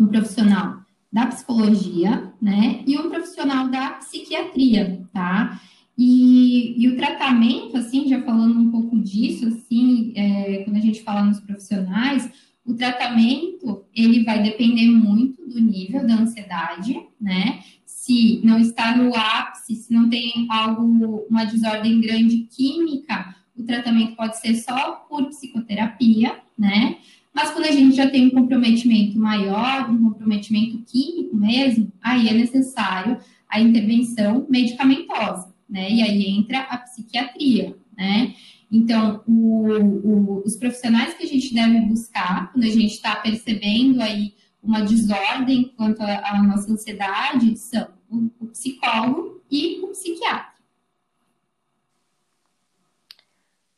um 0.00 0.06
profissional 0.06 0.78
da 1.12 1.26
psicologia, 1.26 2.32
né, 2.40 2.82
e 2.86 2.98
um 2.98 3.08
profissional 3.08 3.68
da 3.68 3.90
psiquiatria, 3.90 5.06
tá? 5.12 5.60
E, 5.96 6.74
e 6.82 6.88
o 6.88 6.96
tratamento, 6.96 7.76
assim, 7.76 8.08
já 8.08 8.20
falando 8.22 8.58
um 8.58 8.70
pouco 8.70 8.98
disso, 8.98 9.46
assim, 9.46 10.12
é, 10.16 10.62
quando 10.64 10.76
a 10.76 10.80
gente 10.80 11.02
fala 11.02 11.24
nos 11.24 11.40
profissionais, 11.40 12.30
o 12.66 12.74
tratamento, 12.74 13.84
ele 13.94 14.24
vai 14.24 14.42
depender 14.42 14.88
muito 14.88 15.46
do 15.46 15.60
nível 15.60 16.06
da 16.06 16.14
ansiedade, 16.14 16.98
né? 17.20 17.60
se 18.04 18.42
não 18.44 18.58
está 18.58 18.94
no 18.94 19.14
ápice, 19.16 19.74
se 19.74 19.94
não 19.94 20.10
tem 20.10 20.46
algo, 20.50 21.24
uma 21.30 21.44
desordem 21.44 22.02
grande 22.02 22.46
química, 22.54 23.34
o 23.56 23.62
tratamento 23.62 24.14
pode 24.14 24.38
ser 24.38 24.54
só 24.56 25.06
por 25.08 25.24
psicoterapia, 25.28 26.38
né? 26.58 26.98
Mas 27.32 27.50
quando 27.50 27.64
a 27.64 27.70
gente 27.70 27.96
já 27.96 28.10
tem 28.10 28.26
um 28.26 28.30
comprometimento 28.30 29.18
maior, 29.18 29.90
um 29.90 30.10
comprometimento 30.10 30.82
químico 30.86 31.34
mesmo, 31.34 31.90
aí 32.02 32.28
é 32.28 32.34
necessário 32.34 33.16
a 33.48 33.58
intervenção 33.58 34.46
medicamentosa, 34.50 35.53
né? 35.68 35.90
E 35.90 36.02
aí 36.02 36.28
entra 36.28 36.60
a 36.60 36.78
psiquiatria, 36.78 37.76
né? 37.96 38.34
Então, 38.70 39.22
o, 39.26 39.68
o, 39.68 40.42
os 40.44 40.56
profissionais 40.56 41.14
que 41.14 41.22
a 41.22 41.26
gente 41.26 41.54
deve 41.54 41.80
buscar 41.82 42.52
quando 42.52 42.64
a 42.64 42.70
gente 42.70 42.94
está 42.94 43.16
percebendo 43.16 44.00
aí 44.00 44.34
uma 44.62 44.80
desordem 44.80 45.74
quanto 45.76 46.02
à 46.02 46.42
nossa 46.42 46.72
ansiedade 46.72 47.56
são 47.56 47.92
o, 48.08 48.30
o 48.40 48.46
psicólogo 48.48 49.44
e 49.50 49.80
o 49.80 49.88
psiquiatra. 49.88 50.54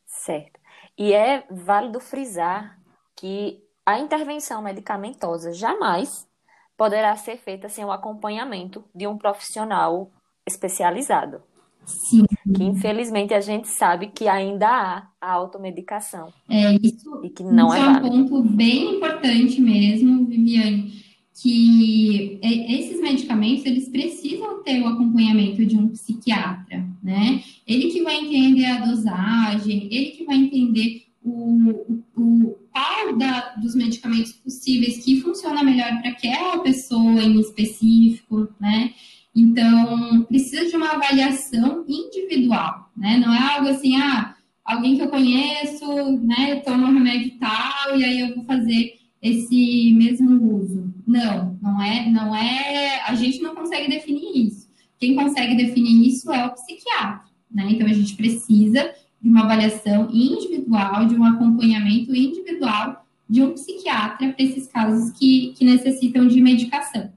Certo. 0.07 0.61
E 0.97 1.13
é 1.13 1.45
válido 1.51 2.01
frisar 2.01 2.81
que 3.15 3.63
a 3.85 3.99
intervenção 3.99 4.63
medicamentosa 4.63 5.53
jamais 5.53 6.29
poderá 6.77 7.15
ser 7.17 7.39
feita 7.39 7.69
sem 7.69 7.85
o 7.85 7.93
acompanhamento 7.93 8.85
de 8.95 9.07
um 9.07 9.17
profissional 9.17 10.11
especializado. 10.47 11.43
Sim. 11.87 12.25
Que 12.55 12.65
infelizmente 12.65 13.33
a 13.33 13.41
gente 13.41 13.69
sabe 13.69 14.09
que 14.09 14.29
ainda 14.29 14.69
há 14.69 15.09
a 15.21 15.33
automedicação. 15.33 16.33
É, 16.49 16.75
isso, 16.83 17.21
e 17.25 17.31
que 17.31 17.43
não 17.43 17.69
isso 17.69 17.77
é, 17.77 17.81
é 17.81 17.89
um 17.89 18.01
ponto 18.01 18.43
bem 18.43 18.97
importante 18.97 19.61
mesmo, 19.61 20.27
Viviane, 20.27 20.93
que 21.41 22.39
esses 22.43 23.01
medicamentos 23.01 23.65
eles 23.65 23.89
precisam 23.89 24.63
ter 24.63 24.83
o 24.83 24.89
acompanhamento 24.89 25.65
de 25.65 25.77
um 25.77 25.89
psiquiatra, 25.89 26.85
né? 27.03 27.43
Ele 27.67 27.89
que 27.91 28.03
vai 28.03 28.17
entender 28.17 28.65
a 28.65 28.85
dosagem, 28.85 29.89
ele 29.91 30.11
que 30.11 30.25
vai 30.25 30.37
entender 30.37 31.07
o, 31.23 31.97
o, 32.17 32.57
qual 32.73 33.17
da, 33.17 33.55
dos 33.57 33.75
medicamentos 33.75 34.33
possíveis 34.33 35.05
que 35.05 35.21
funciona 35.21 35.63
melhor 35.63 36.01
para 36.01 36.11
aquela 36.11 36.59
pessoa 36.59 37.23
em 37.23 37.41
específico, 37.41 38.49
né? 38.61 38.93
Então, 39.37 40.23
precisa 40.23 40.65
de 40.65 40.75
uma 40.75 40.93
avaliação 40.93 41.85
individual, 41.87 42.91
né? 42.97 43.19
Não 43.19 43.35
é 43.35 43.55
algo 43.55 43.69
assim, 43.69 43.95
ah, 44.01 44.35
alguém 44.65 44.97
que 44.97 45.03
eu 45.03 45.09
conheço, 45.09 45.87
né, 46.23 46.57
toma 46.65 46.89
um 46.89 46.95
remédio 46.95 47.39
tal, 47.39 47.99
e 47.99 48.03
aí 48.03 48.21
eu 48.21 48.35
vou 48.35 48.45
fazer 48.45 48.95
esse 49.21 49.93
mesmo 49.93 50.57
uso. 50.57 50.91
Não, 51.07 51.59
não 51.61 51.83
é, 51.83 52.09
não 52.09 52.35
é, 52.35 53.03
a 53.07 53.15
gente 53.15 53.43
não 53.43 53.55
consegue 53.55 53.91
definir 53.91 54.47
isso. 54.47 54.67
Quem 54.99 55.15
consegue 55.15 55.55
definir 55.55 56.09
isso 56.09 56.33
é 56.33 56.47
o 56.47 56.55
psiquiatra, 56.55 57.29
né? 57.51 57.67
Então, 57.71 57.87
a 57.87 57.93
gente 57.93 58.17
precisa 58.17 58.91
de 59.21 59.29
uma 59.29 59.43
avaliação 59.43 60.09
individual, 60.11 61.05
de 61.05 61.15
um 61.15 61.25
acompanhamento 61.25 62.17
individual 62.17 63.05
de 63.29 63.43
um 63.43 63.53
psiquiatra 63.53 64.33
para 64.33 64.45
esses 64.45 64.67
casos 64.69 65.11
que, 65.11 65.53
que 65.59 65.65
necessitam 65.65 66.27
de 66.27 66.41
medicação. 66.41 67.13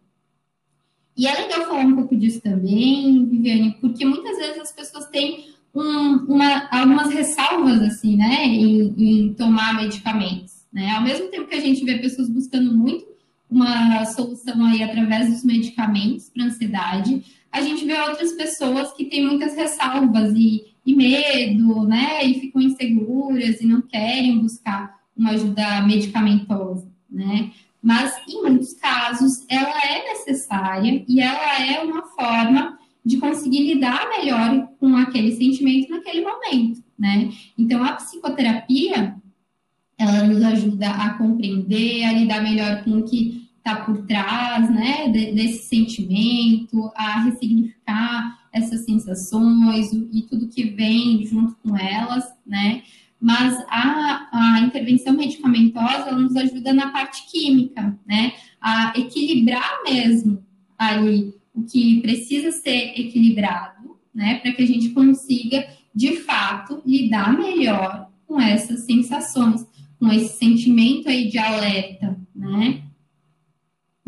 E 1.20 1.28
é 1.28 1.34
legal 1.34 1.68
falar 1.68 1.82
um 1.82 1.96
pouco 1.96 2.16
disso 2.16 2.40
também, 2.40 3.26
Viviane, 3.26 3.76
porque 3.82 4.06
muitas 4.06 4.38
vezes 4.38 4.58
as 4.58 4.72
pessoas 4.72 5.06
têm 5.08 5.50
um, 5.76 6.14
uma, 6.34 6.70
algumas 6.72 7.12
ressalvas, 7.12 7.82
assim, 7.82 8.16
né, 8.16 8.46
em, 8.46 8.94
em, 8.98 9.34
tomar 9.34 9.76
medicamentos, 9.76 10.66
né? 10.72 10.92
Ao 10.92 11.02
mesmo 11.02 11.28
tempo 11.28 11.50
que 11.50 11.56
a 11.56 11.60
gente 11.60 11.84
vê 11.84 11.98
pessoas 11.98 12.30
buscando 12.30 12.74
muito 12.74 13.06
uma 13.52 14.06
solução 14.06 14.64
aí 14.64 14.82
através 14.82 15.30
dos 15.30 15.44
medicamentos 15.44 16.30
para 16.30 16.46
ansiedade, 16.46 17.22
a 17.52 17.60
gente 17.60 17.84
vê 17.84 18.00
outras 18.00 18.32
pessoas 18.32 18.94
que 18.94 19.04
têm 19.04 19.28
muitas 19.28 19.58
ressalvas 19.58 20.34
e, 20.38 20.68
e 20.86 20.96
medo, 20.96 21.84
né, 21.84 22.24
e 22.24 22.40
ficam 22.40 22.62
inseguras 22.62 23.60
e 23.60 23.66
não 23.66 23.82
querem 23.82 24.40
buscar 24.40 24.98
uma 25.18 25.32
ajuda 25.32 25.82
medicamentosa, 25.82 26.88
né? 27.10 27.52
Mas 27.81 28.13
em 28.27 28.41
muitos 28.41 28.74
casos 28.74 29.45
ela 29.50 29.77
é 29.86 30.09
necessária 30.09 31.03
e 31.07 31.21
ela 31.21 31.62
é 31.63 31.81
uma 31.81 32.03
forma 32.07 32.77
de 33.05 33.17
conseguir 33.17 33.74
lidar 33.74 34.09
melhor 34.09 34.67
com 34.79 34.95
aquele 34.98 35.36
sentimento 35.36 35.89
naquele 35.89 36.21
momento, 36.21 36.83
né? 36.98 37.31
Então 37.57 37.83
a 37.83 37.93
psicoterapia 37.93 39.15
ela 39.98 40.24
nos 40.24 40.41
ajuda 40.43 40.89
a 40.89 41.13
compreender, 41.15 42.05
a 42.05 42.13
lidar 42.13 42.41
melhor 42.41 42.83
com 42.83 43.00
o 43.00 43.03
que 43.03 43.50
está 43.57 43.75
por 43.83 44.05
trás, 44.05 44.69
né, 44.69 45.09
desse 45.09 45.67
sentimento, 45.67 46.89
a 46.95 47.24
ressignificar 47.24 48.39
essas 48.51 48.86
sensações 48.86 49.91
e 49.91 50.21
tudo 50.24 50.48
que 50.48 50.63
vem 50.63 51.25
junto 51.25 51.55
com 51.57 51.77
elas, 51.77 52.25
né? 52.45 52.81
Mas 53.20 53.60
a, 53.68 54.30
a 54.32 54.60
intervenção 54.62 55.14
medicamentosa 55.14 56.12
nos 56.12 56.36
ajuda 56.36 56.72
na 56.72 56.90
parte 56.92 57.30
química, 57.30 57.98
né? 58.06 58.34
A 58.62 58.94
equilibrar 58.98 59.84
mesmo 59.84 60.44
ali 60.78 61.34
o 61.54 61.64
que 61.64 62.02
precisa 62.02 62.52
ser 62.52 63.00
equilibrado, 63.00 63.98
né? 64.14 64.40
Para 64.40 64.54
que 64.54 64.64
a 64.64 64.68
gente 64.68 64.90
consiga, 64.90 65.68
de 65.94 66.18
fato, 66.18 66.82
lidar 66.86 67.38
melhor 67.38 68.10
com 68.26 68.40
essas 68.40 68.82
sensações, 68.82 69.68
com 70.00 70.08
esse 70.12 70.38
sentimento 70.38 71.10
aí 71.10 71.30
de 71.30 71.38
alerta, 71.38 72.18
né? 72.34 72.84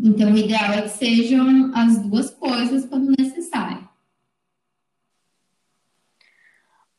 Então, 0.00 0.32
o 0.32 0.36
ideal 0.36 0.72
é 0.72 0.82
que 0.82 0.88
sejam 0.88 1.70
as 1.74 2.02
duas 2.02 2.30
coisas 2.30 2.86
quando 2.86 3.14
necessário. 3.16 3.88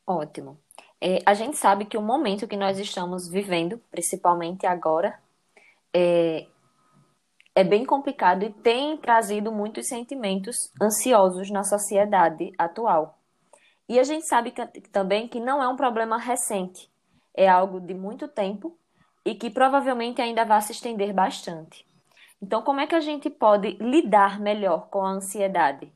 Ótimo. 0.06 0.63
É, 1.06 1.18
a 1.26 1.34
gente 1.34 1.58
sabe 1.58 1.84
que 1.84 1.98
o 1.98 2.02
momento 2.02 2.48
que 2.48 2.56
nós 2.56 2.78
estamos 2.78 3.28
vivendo, 3.28 3.78
principalmente 3.90 4.64
agora, 4.64 5.20
é, 5.92 6.46
é 7.54 7.62
bem 7.62 7.84
complicado 7.84 8.42
e 8.42 8.50
tem 8.50 8.96
trazido 8.96 9.52
muitos 9.52 9.86
sentimentos 9.86 10.56
ansiosos 10.80 11.50
na 11.50 11.62
sociedade 11.62 12.52
atual. 12.56 13.18
E 13.86 13.98
a 13.98 14.02
gente 14.02 14.26
sabe 14.26 14.50
que, 14.50 14.80
também 14.88 15.28
que 15.28 15.38
não 15.38 15.62
é 15.62 15.68
um 15.68 15.76
problema 15.76 16.16
recente, 16.16 16.88
é 17.34 17.46
algo 17.46 17.82
de 17.82 17.92
muito 17.92 18.26
tempo 18.26 18.74
e 19.26 19.34
que 19.34 19.50
provavelmente 19.50 20.22
ainda 20.22 20.42
vai 20.42 20.62
se 20.62 20.72
estender 20.72 21.12
bastante. 21.12 21.84
Então, 22.40 22.62
como 22.62 22.80
é 22.80 22.86
que 22.86 22.94
a 22.94 23.00
gente 23.00 23.28
pode 23.28 23.76
lidar 23.78 24.40
melhor 24.40 24.88
com 24.88 25.04
a 25.04 25.10
ansiedade? 25.10 25.92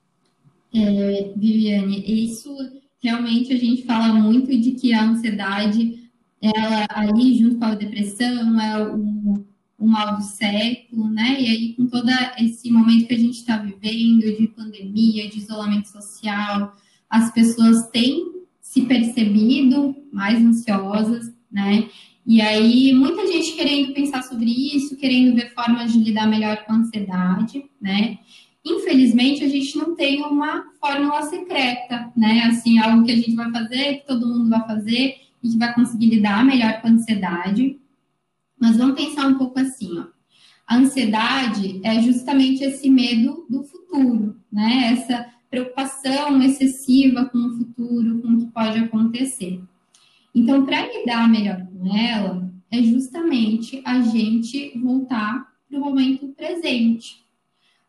É, 0.75 1.33
Viviane, 1.35 2.27
isso 2.27 2.55
realmente 3.03 3.53
a 3.53 3.57
gente 3.57 3.85
fala 3.85 4.13
muito 4.13 4.49
de 4.49 4.73
que 4.73 4.93
a 4.93 5.05
ansiedade, 5.05 6.11
ela 6.41 6.87
ali 6.91 7.39
junto 7.39 7.57
com 7.57 7.65
a 7.65 7.75
depressão, 7.75 8.61
é 8.61 8.89
o, 8.89 9.45
o 9.79 9.87
mal 9.87 10.17
do 10.17 10.23
século, 10.23 11.09
né? 11.09 11.41
E 11.41 11.47
aí, 11.47 11.75
com 11.75 11.87
todo 11.87 12.09
esse 12.39 12.71
momento 12.71 13.07
que 13.07 13.15
a 13.15 13.19
gente 13.19 13.39
está 13.39 13.57
vivendo 13.57 14.37
de 14.37 14.49
pandemia, 14.49 15.29
de 15.29 15.39
isolamento 15.39 15.89
social, 15.89 16.77
as 17.09 17.33
pessoas 17.33 17.89
têm 17.91 18.39
se 18.61 18.83
percebido 18.83 19.97
mais 20.13 20.43
ansiosas, 20.45 21.33
né? 21.51 21.89
E 22.27 22.43
aí, 22.43 22.93
muita 22.93 23.27
gente 23.27 23.53
querendo 23.53 23.95
pensar 23.95 24.23
sobre 24.23 24.51
isso, 24.51 24.97
querendo 24.97 25.35
ver 25.35 25.55
formas 25.55 25.93
de 25.93 25.99
lidar 25.99 26.27
melhor 26.27 26.65
com 26.65 26.73
a 26.73 26.77
ansiedade, 26.77 27.65
né? 27.81 28.19
Infelizmente, 28.69 29.43
a 29.43 29.49
gente 29.49 29.77
não 29.77 29.95
tem 29.95 30.23
uma 30.23 30.65
fórmula 30.81 31.23
secreta, 31.23 32.13
né? 32.17 32.43
Assim, 32.45 32.79
algo 32.79 33.05
que 33.05 33.13
a 33.13 33.17
gente 33.17 33.35
vai 33.35 33.51
fazer, 33.51 33.99
que 33.99 34.07
todo 34.07 34.27
mundo 34.27 34.51
vai 34.51 34.67
fazer 34.67 35.17
e 35.43 35.49
que 35.49 35.57
vai 35.57 35.75
conseguir 35.75 36.07
lidar 36.07 36.45
melhor 36.45 36.81
com 36.81 36.89
a 36.89 36.91
ansiedade. 36.91 37.79
Mas 38.61 38.77
vamos 38.77 39.01
pensar 39.01 39.27
um 39.27 39.39
pouco 39.39 39.59
assim, 39.59 39.99
ó. 39.99 40.07
A 40.67 40.77
ansiedade 40.77 41.81
é 41.83 42.03
justamente 42.03 42.63
esse 42.63 42.91
medo 42.91 43.47
do 43.49 43.65
futuro, 43.65 44.37
né? 44.53 44.93
Essa 44.93 45.27
preocupação 45.51 46.43
excessiva 46.43 47.25
com 47.25 47.39
o 47.39 47.57
futuro, 47.57 48.21
com 48.21 48.29
o 48.29 48.39
que 48.39 48.47
pode 48.53 48.79
acontecer. 48.79 49.63
Então, 50.35 50.67
para 50.67 50.87
lidar 50.87 51.27
melhor 51.27 51.67
com 51.67 51.97
ela, 51.97 52.53
é 52.71 52.83
justamente 52.83 53.81
a 53.85 54.01
gente 54.03 54.79
voltar 54.79 55.49
para 55.69 55.79
o 55.79 55.81
momento 55.81 56.29
presente. 56.29 57.27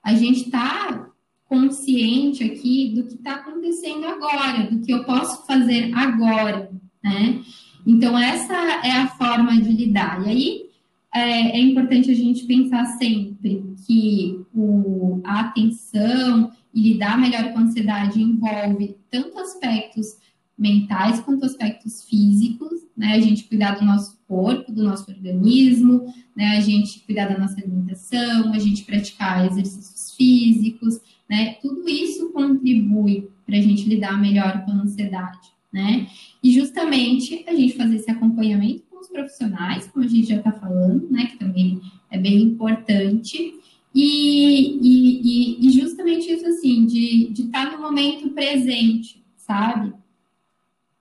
A 0.03 0.13
gente 0.13 0.46
está 0.46 1.10
consciente 1.46 2.44
aqui 2.44 2.94
do 2.96 3.08
que 3.08 3.15
está 3.15 3.36
acontecendo 3.36 4.06
agora, 4.06 4.70
do 4.70 4.79
que 4.79 4.91
eu 4.91 5.03
posso 5.03 5.46
fazer 5.46 5.91
agora, 5.96 6.72
né? 7.03 7.41
Então, 7.86 8.18
essa 8.18 8.53
é 8.86 8.91
a 8.91 9.08
forma 9.08 9.60
de 9.60 9.72
lidar. 9.72 10.25
E 10.27 10.29
aí, 10.29 10.70
é, 11.13 11.58
é 11.58 11.60
importante 11.60 12.12
a 12.12 12.15
gente 12.15 12.46
pensar 12.46 12.86
sempre 12.98 13.74
que 13.88 14.39
o, 14.53 15.22
a 15.24 15.41
atenção 15.41 16.51
e 16.74 16.94
lidar 16.94 17.18
melhor 17.18 17.51
com 17.51 17.60
a 17.60 17.62
ansiedade 17.63 18.22
envolve 18.22 18.96
tanto 19.10 19.39
aspectos 19.39 20.18
mentais 20.60 21.22
quanto 21.22 21.46
aspectos 21.46 22.04
físicos, 22.04 22.82
né? 22.96 23.13
A 23.13 23.20
gente 23.20 23.46
cuidar 23.46 23.80
do 23.80 23.86
nosso 23.86 24.20
corpo, 24.28 24.74
do 24.74 24.84
nosso 24.84 25.10
organismo, 25.10 26.13
né? 26.36 26.58
A 26.58 26.60
gente 26.60 27.00
cuidar 27.00 27.30
da 27.30 27.38
nossa 27.38 27.58
alimentação, 27.58 28.51
a 28.54 28.60
gente 28.60 28.84
praticar 28.84 29.46
exercícios 29.46 30.13
físicos, 30.16 31.00
né? 31.30 31.54
Tudo 31.62 31.88
isso 31.88 32.34
contribui 32.34 33.30
para 33.46 33.58
a 33.58 33.62
gente 33.62 33.88
lidar 33.88 34.20
melhor 34.20 34.66
com 34.66 34.72
a 34.72 34.82
ansiedade, 34.82 35.48
né? 35.72 36.10
E 36.44 36.51
justamente 36.51 37.45
a 37.48 37.56
gente 37.56 37.78
fazer 37.78 37.95
esse 37.95 38.12
acompanhamento 38.12 38.84
com 38.89 39.00
os 39.00 39.08
profissionais, 39.08 39.88
como 39.88 40.04
a 40.04 40.08
gente 40.10 40.28
já 40.28 40.36
está 40.36 40.52
falando, 40.52 41.10
né? 41.10 41.28
Que 41.28 41.38
também 41.38 41.80
é 42.12 42.17
bem 42.17 42.41
importante. 42.41 43.54
E, 43.95 44.78
e, 44.84 45.67
e, 45.67 45.72
justamente 45.72 46.32
isso 46.32 46.45
assim, 46.45 46.86
de 46.86 47.32
estar 47.32 47.72
tá 47.72 47.78
no 47.78 47.82
momento 47.82 48.30
presente, 48.30 49.24
sabe? 49.36 49.93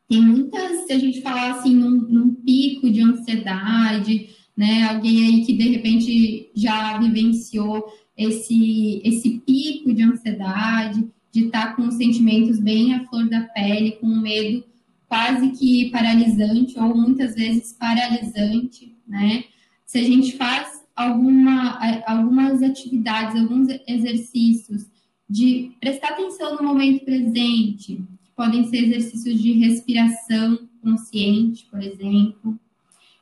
Tem 0.08 0.22
muitas, 0.22 0.86
se 0.86 0.92
a 0.92 0.98
gente 0.98 1.20
falar 1.20 1.52
assim, 1.52 1.74
num, 1.74 1.90
num, 1.90 2.34
pico 2.34 2.90
de 2.90 3.02
ansiedade, 3.02 4.30
né? 4.56 4.84
Alguém 4.84 5.26
aí 5.26 5.44
que 5.44 5.52
de 5.52 5.68
repente 5.68 6.50
já 6.54 6.98
vivenciou 6.98 7.84
esse, 8.16 9.02
esse 9.04 9.42
pico 9.46 9.92
de 9.92 10.02
ansiedade, 10.02 11.06
de 11.30 11.44
estar 11.44 11.68
tá 11.68 11.72
com 11.74 11.90
sentimentos 11.90 12.58
bem 12.58 12.94
à 12.94 13.04
flor 13.06 13.28
da 13.28 13.42
pele, 13.42 13.92
com 13.92 14.06
medo 14.06 14.64
quase 15.08 15.50
que 15.50 15.90
paralisante 15.90 16.78
ou 16.78 16.94
muitas 16.94 17.34
vezes 17.34 17.72
paralisante, 17.72 18.94
né? 19.06 19.44
Se 19.86 19.98
a 19.98 20.02
gente 20.02 20.36
faz 20.36 20.84
alguma, 20.94 21.78
algumas 22.06 22.62
atividades, 22.62 23.40
alguns 23.40 23.68
exercícios 23.86 24.86
de 25.28 25.72
prestar 25.80 26.08
atenção 26.08 26.56
no 26.56 26.62
momento 26.62 27.04
presente, 27.04 28.02
podem 28.38 28.68
ser 28.68 28.84
exercícios 28.84 29.42
de 29.42 29.50
respiração 29.54 30.60
consciente, 30.80 31.66
por 31.68 31.82
exemplo. 31.82 32.56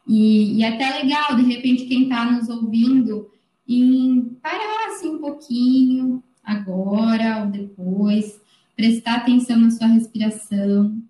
E, 0.07 0.59
e 0.59 0.65
até 0.65 1.03
legal, 1.03 1.35
de 1.35 1.43
repente, 1.43 1.87
quem 1.87 2.03
está 2.03 2.31
nos 2.31 2.51
ouvindo, 2.51 3.31
em 3.67 4.37
parar 4.43 4.91
assim 4.91 5.09
um 5.09 5.19
pouquinho, 5.19 6.23
agora 6.45 7.45
ou 7.45 7.51
depois, 7.51 8.39
prestar 8.77 9.17
atenção 9.17 9.57
na 9.57 9.71
sua 9.71 9.87
respiração, 9.87 11.03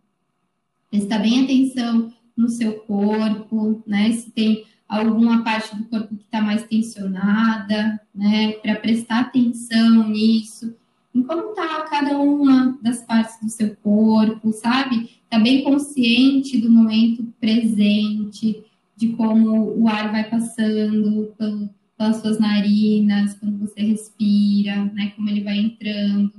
prestar 0.88 1.18
bem 1.18 1.42
atenção 1.42 2.14
no 2.36 2.48
seu 2.48 2.74
corpo, 2.74 3.82
né? 3.84 4.12
Se 4.12 4.30
tem 4.30 4.64
alguma 4.88 5.42
parte 5.42 5.74
do 5.74 5.84
corpo 5.86 6.14
que 6.14 6.22
está 6.22 6.40
mais 6.40 6.62
tensionada, 6.62 8.00
né? 8.14 8.52
Para 8.52 8.76
prestar 8.76 9.22
atenção 9.22 10.08
nisso 10.08 10.76
como 11.24 11.50
está 11.50 11.82
cada 11.82 12.18
uma 12.18 12.78
das 12.82 13.02
partes 13.02 13.38
do 13.40 13.48
seu 13.48 13.76
corpo, 13.76 14.52
sabe? 14.52 15.10
Está 15.24 15.38
bem 15.38 15.62
consciente 15.62 16.58
do 16.58 16.70
momento 16.70 17.24
presente, 17.40 18.64
de 18.96 19.08
como 19.08 19.78
o 19.78 19.88
ar 19.88 20.10
vai 20.10 20.28
passando 20.28 21.34
pelo, 21.38 21.70
pelas 21.96 22.16
suas 22.20 22.38
narinas, 22.38 23.34
quando 23.34 23.58
você 23.58 23.80
respira, 23.82 24.84
né? 24.92 25.12
Como 25.16 25.28
ele 25.28 25.42
vai 25.42 25.58
entrando. 25.58 26.32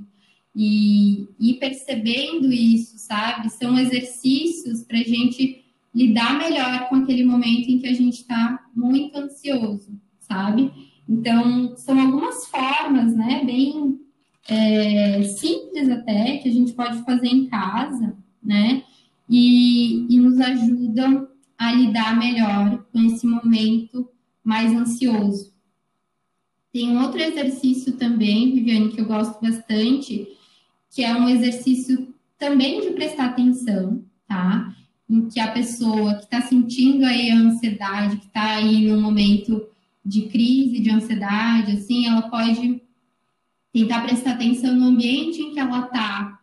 E, 0.54 1.28
e 1.38 1.54
percebendo 1.54 2.52
isso, 2.52 2.98
sabe? 2.98 3.48
São 3.50 3.78
exercícios 3.78 4.82
para 4.82 4.98
a 4.98 5.04
gente 5.04 5.64
lidar 5.94 6.38
melhor 6.38 6.88
com 6.88 6.96
aquele 6.96 7.24
momento 7.24 7.68
em 7.68 7.78
que 7.78 7.86
a 7.86 7.94
gente 7.94 8.20
está 8.20 8.66
muito 8.74 9.16
ansioso, 9.16 9.98
sabe? 10.18 10.70
Então, 11.08 11.76
são 11.76 11.98
algumas 11.98 12.46
formas, 12.46 13.14
né, 13.16 13.42
bem 13.44 13.98
é, 14.48 15.22
simples 15.24 15.90
até, 15.90 16.38
que 16.38 16.48
a 16.48 16.52
gente 16.52 16.72
pode 16.72 17.04
fazer 17.04 17.28
em 17.28 17.46
casa, 17.46 18.16
né? 18.42 18.82
E, 19.28 20.06
e 20.08 20.18
nos 20.18 20.40
ajudam 20.40 21.28
a 21.58 21.72
lidar 21.72 22.18
melhor 22.18 22.86
com 22.90 22.98
esse 23.04 23.26
momento 23.26 24.08
mais 24.42 24.72
ansioso. 24.72 25.52
Tem 26.72 26.96
outro 26.96 27.20
exercício 27.20 27.92
também, 27.92 28.54
Viviane, 28.54 28.90
que 28.90 29.00
eu 29.00 29.04
gosto 29.04 29.38
bastante, 29.40 30.26
que 30.90 31.04
é 31.04 31.14
um 31.14 31.28
exercício 31.28 32.14
também 32.38 32.80
de 32.80 32.90
prestar 32.92 33.26
atenção, 33.26 34.02
tá? 34.26 34.74
Em 35.10 35.28
que 35.28 35.40
a 35.40 35.50
pessoa 35.52 36.14
que 36.14 36.24
está 36.24 36.40
sentindo 36.40 37.04
aí 37.04 37.30
a 37.30 37.36
ansiedade, 37.36 38.16
que 38.18 38.26
está 38.26 38.56
aí 38.56 38.86
num 38.86 39.00
momento 39.00 39.66
de 40.04 40.22
crise, 40.28 40.80
de 40.80 40.90
ansiedade, 40.90 41.72
assim, 41.72 42.06
ela 42.06 42.22
pode 42.22 42.80
tentar 43.78 44.02
prestar 44.02 44.32
atenção 44.32 44.74
no 44.74 44.86
ambiente 44.86 45.40
em 45.40 45.52
que 45.52 45.60
ela 45.60 45.86
está, 45.86 46.40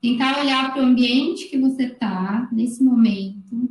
tentar 0.00 0.40
olhar 0.40 0.72
para 0.72 0.82
o 0.82 0.86
ambiente 0.86 1.48
que 1.48 1.58
você 1.58 1.84
está 1.84 2.48
nesse 2.52 2.82
momento 2.82 3.68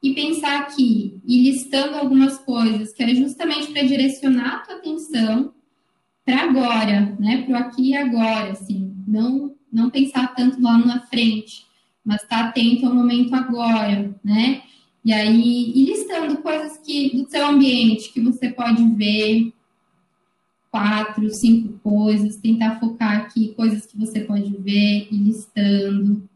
e 0.00 0.14
pensar 0.14 0.60
aqui 0.60 1.20
e 1.26 1.42
listando 1.42 1.96
algumas 1.96 2.38
coisas 2.38 2.92
que 2.92 3.02
era 3.02 3.12
justamente 3.14 3.72
para 3.72 3.82
direcionar 3.82 4.54
a 4.54 4.58
tua 4.58 4.76
atenção 4.76 5.52
para 6.24 6.42
agora, 6.42 7.16
né? 7.18 7.42
Para 7.42 7.52
o 7.52 7.56
aqui 7.56 7.88
e 7.90 7.96
agora, 7.96 8.52
assim, 8.52 8.94
não 9.06 9.56
não 9.70 9.90
pensar 9.90 10.34
tanto 10.34 10.62
lá 10.62 10.78
na 10.78 11.00
frente, 11.00 11.66
mas 12.02 12.22
estar 12.22 12.44
tá 12.44 12.48
atento 12.48 12.86
ao 12.86 12.94
momento 12.94 13.34
agora, 13.34 14.14
né? 14.24 14.62
E 15.04 15.12
aí, 15.12 15.72
e 15.74 15.84
listando 15.84 16.38
coisas 16.38 16.78
que 16.78 17.14
do 17.16 17.28
seu 17.28 17.46
ambiente 17.46 18.12
que 18.12 18.20
você 18.20 18.48
pode 18.48 18.82
ver, 18.94 19.52
quatro, 20.70 21.28
cinco 21.30 21.78
coisas, 21.82 22.36
tentar 22.36 22.78
focar 22.78 23.18
aqui 23.18 23.54
coisas 23.54 23.86
que 23.86 23.98
você 23.98 24.20
pode 24.20 24.50
ver 24.58 25.08
e 25.10 25.16
listando, 25.16 26.28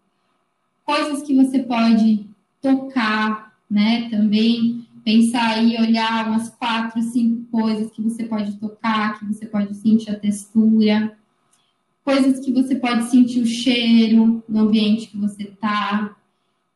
coisas 0.84 1.22
que 1.22 1.34
você 1.34 1.60
pode 1.60 2.26
tocar, 2.60 3.54
né? 3.70 4.08
Também 4.10 4.86
pensar 5.04 5.62
e 5.62 5.80
olhar 5.80 6.28
umas 6.28 6.48
quatro, 6.50 7.02
cinco 7.02 7.44
coisas 7.50 7.90
que 7.90 8.00
você 8.00 8.24
pode 8.24 8.58
tocar, 8.58 9.18
que 9.18 9.26
você 9.26 9.46
pode 9.46 9.74
sentir 9.74 10.10
a 10.10 10.18
textura, 10.18 11.16
coisas 12.04 12.44
que 12.44 12.52
você 12.52 12.76
pode 12.76 13.04
sentir 13.10 13.40
o 13.40 13.46
cheiro 13.46 14.42
no 14.48 14.60
ambiente 14.60 15.08
que 15.08 15.16
você 15.16 15.44
está. 15.44 16.16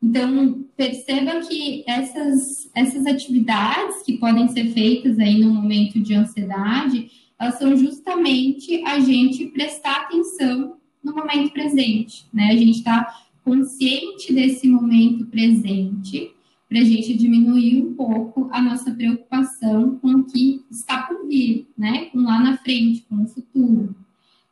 Então, 0.03 0.65
perceba 0.77 1.41
que 1.41 1.85
essas, 1.87 2.71
essas 2.75 3.07
atividades 3.07 4.03
que 4.03 4.19
podem 4.19 4.49
ser 4.49 4.73
feitas 4.73 5.19
aí 5.19 5.41
no 5.41 5.53
momento 5.53 6.01
de 6.01 6.15
ansiedade, 6.15 7.11
elas 7.39 7.59
são 7.59 7.77
justamente 7.77 8.83
a 8.85 8.99
gente 8.99 9.47
prestar 9.47 10.03
atenção 10.03 10.77
no 11.03 11.15
momento 11.15 11.53
presente, 11.53 12.27
né? 12.33 12.49
A 12.49 12.57
gente 12.57 12.79
está 12.79 13.15
consciente 13.45 14.33
desse 14.33 14.67
momento 14.67 15.27
presente 15.27 16.33
para 16.69 16.81
a 16.81 16.85
gente 16.85 17.15
diminuir 17.15 17.81
um 17.81 17.95
pouco 17.95 18.49
a 18.53 18.61
nossa 18.61 18.91
preocupação 18.91 19.99
com 19.99 20.09
o 20.09 20.25
que 20.25 20.65
está 20.71 21.03
por 21.03 21.29
vir, 21.29 21.69
né? 21.79 22.07
Com 22.07 22.23
lá 22.23 22.41
na 22.41 22.57
frente, 22.57 23.05
com 23.09 23.23
o 23.23 23.29
futuro. 23.29 23.95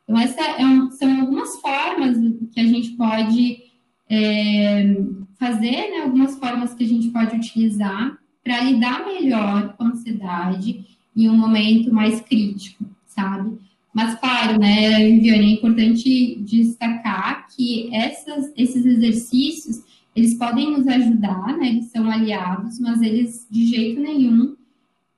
Então, 0.03 0.17
essas 0.17 0.37
é 0.37 0.65
um, 0.65 0.91
são 0.91 1.21
algumas 1.21 1.59
formas 1.59 2.17
que 2.53 2.59
a 2.59 2.65
gente 2.65 2.91
pode 2.91 3.63
é, 4.09 4.95
fazer, 5.37 5.89
né? 5.91 6.01
Algumas 6.03 6.37
formas 6.37 6.73
que 6.73 6.83
a 6.83 6.87
gente 6.87 7.09
pode 7.09 7.35
utilizar 7.35 8.17
para 8.43 8.61
lidar 8.61 9.05
melhor 9.05 9.75
com 9.75 9.83
a 9.83 9.87
ansiedade 9.87 10.94
em 11.15 11.29
um 11.29 11.37
momento 11.37 11.93
mais 11.93 12.19
crítico, 12.21 12.85
sabe? 13.05 13.57
Mas, 13.93 14.19
claro, 14.19 14.59
né, 14.59 15.05
Viviane, 15.05 15.45
é 15.45 15.53
importante 15.53 16.35
destacar 16.41 17.47
que 17.55 17.89
essas, 17.95 18.51
esses 18.57 18.85
exercícios 18.85 19.83
eles 20.15 20.33
podem 20.33 20.71
nos 20.71 20.87
ajudar, 20.87 21.57
né? 21.57 21.67
Eles 21.67 21.87
são 21.87 22.09
aliados, 22.09 22.79
mas 22.79 23.01
eles 23.01 23.45
de 23.51 23.65
jeito 23.67 23.99
nenhum 23.99 24.55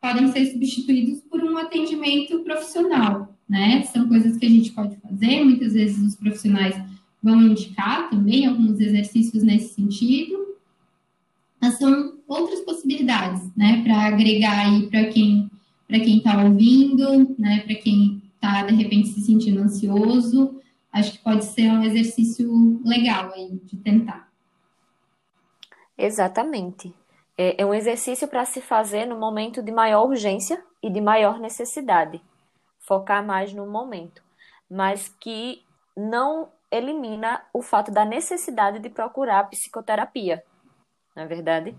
podem 0.02 0.32
ser 0.32 0.52
substituídos 0.52 1.22
por 1.22 1.44
um 1.44 1.58
atendimento 1.58 2.40
profissional, 2.40 3.36
né? 3.48 3.84
São 3.84 4.08
coisas 4.08 4.38
que 4.38 4.46
a 4.46 4.50
gente 4.50 4.72
pode 4.72 4.96
fazer. 4.98 5.44
Muitas 5.44 5.74
vezes 5.74 6.00
os 6.04 6.16
profissionais 6.16 6.76
vão 7.22 7.42
indicar 7.42 8.10
também 8.10 8.46
alguns 8.46 8.80
exercícios 8.80 9.44
nesse 9.44 9.76
sentido, 9.76 10.56
mas 11.62 11.78
são 11.78 12.14
outras 12.28 12.62
possibilidades, 12.62 13.42
né? 13.56 13.84
Para 13.84 14.08
agregar 14.08 14.66
aí 14.66 14.88
para 14.88 15.06
quem 15.06 15.50
para 15.88 16.00
quem 16.00 16.18
está 16.18 16.44
ouvindo, 16.44 17.36
né? 17.40 17.62
Para 17.62 17.76
quem 17.76 18.22
está 18.36 18.64
de 18.64 18.76
repente 18.76 19.08
se 19.10 19.22
sentindo 19.22 19.62
ansioso, 19.62 20.60
acho 20.92 21.14
que 21.14 21.18
pode 21.20 21.46
ser 21.46 21.72
um 21.72 21.84
exercício 21.84 22.82
legal 22.84 23.32
aí 23.34 23.60
de 23.64 23.78
tentar. 23.78 24.28
Exatamente. 25.98 26.94
É, 27.38 27.62
é 27.62 27.66
um 27.66 27.74
exercício 27.74 28.28
para 28.28 28.46
se 28.46 28.62
fazer 28.62 29.06
no 29.06 29.18
momento 29.18 29.64
de 29.64 29.72
maior 29.72 30.06
urgência 30.06 30.62
e 30.82 30.90
de 30.90 31.02
maior 31.02 31.40
necessidade. 31.40 32.22
Focar 32.80 33.26
mais 33.26 33.54
no 33.54 33.66
momento. 33.66 34.22
Mas 34.70 35.14
que 35.20 35.64
não 35.96 36.50
elimina 36.70 37.42
o 37.54 37.62
fato 37.62 37.92
da 37.92 38.04
necessidade 38.04 38.80
de 38.80 38.90
procurar 38.90 39.50
psicoterapia. 39.50 40.44
Não 41.18 41.24
é 41.24 41.26
verdade? 41.26 41.76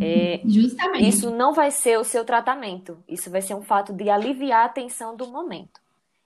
É, 0.00 0.40
Justamente. 0.46 1.06
Isso 1.06 1.30
não 1.30 1.52
vai 1.52 1.70
ser 1.70 1.98
o 1.98 2.04
seu 2.04 2.24
tratamento. 2.24 2.96
Isso 3.06 3.30
vai 3.30 3.42
ser 3.42 3.52
um 3.52 3.60
fato 3.60 3.92
de 3.92 4.08
aliviar 4.08 4.64
a 4.64 4.68
tensão 4.70 5.14
do 5.14 5.30
momento. 5.30 5.78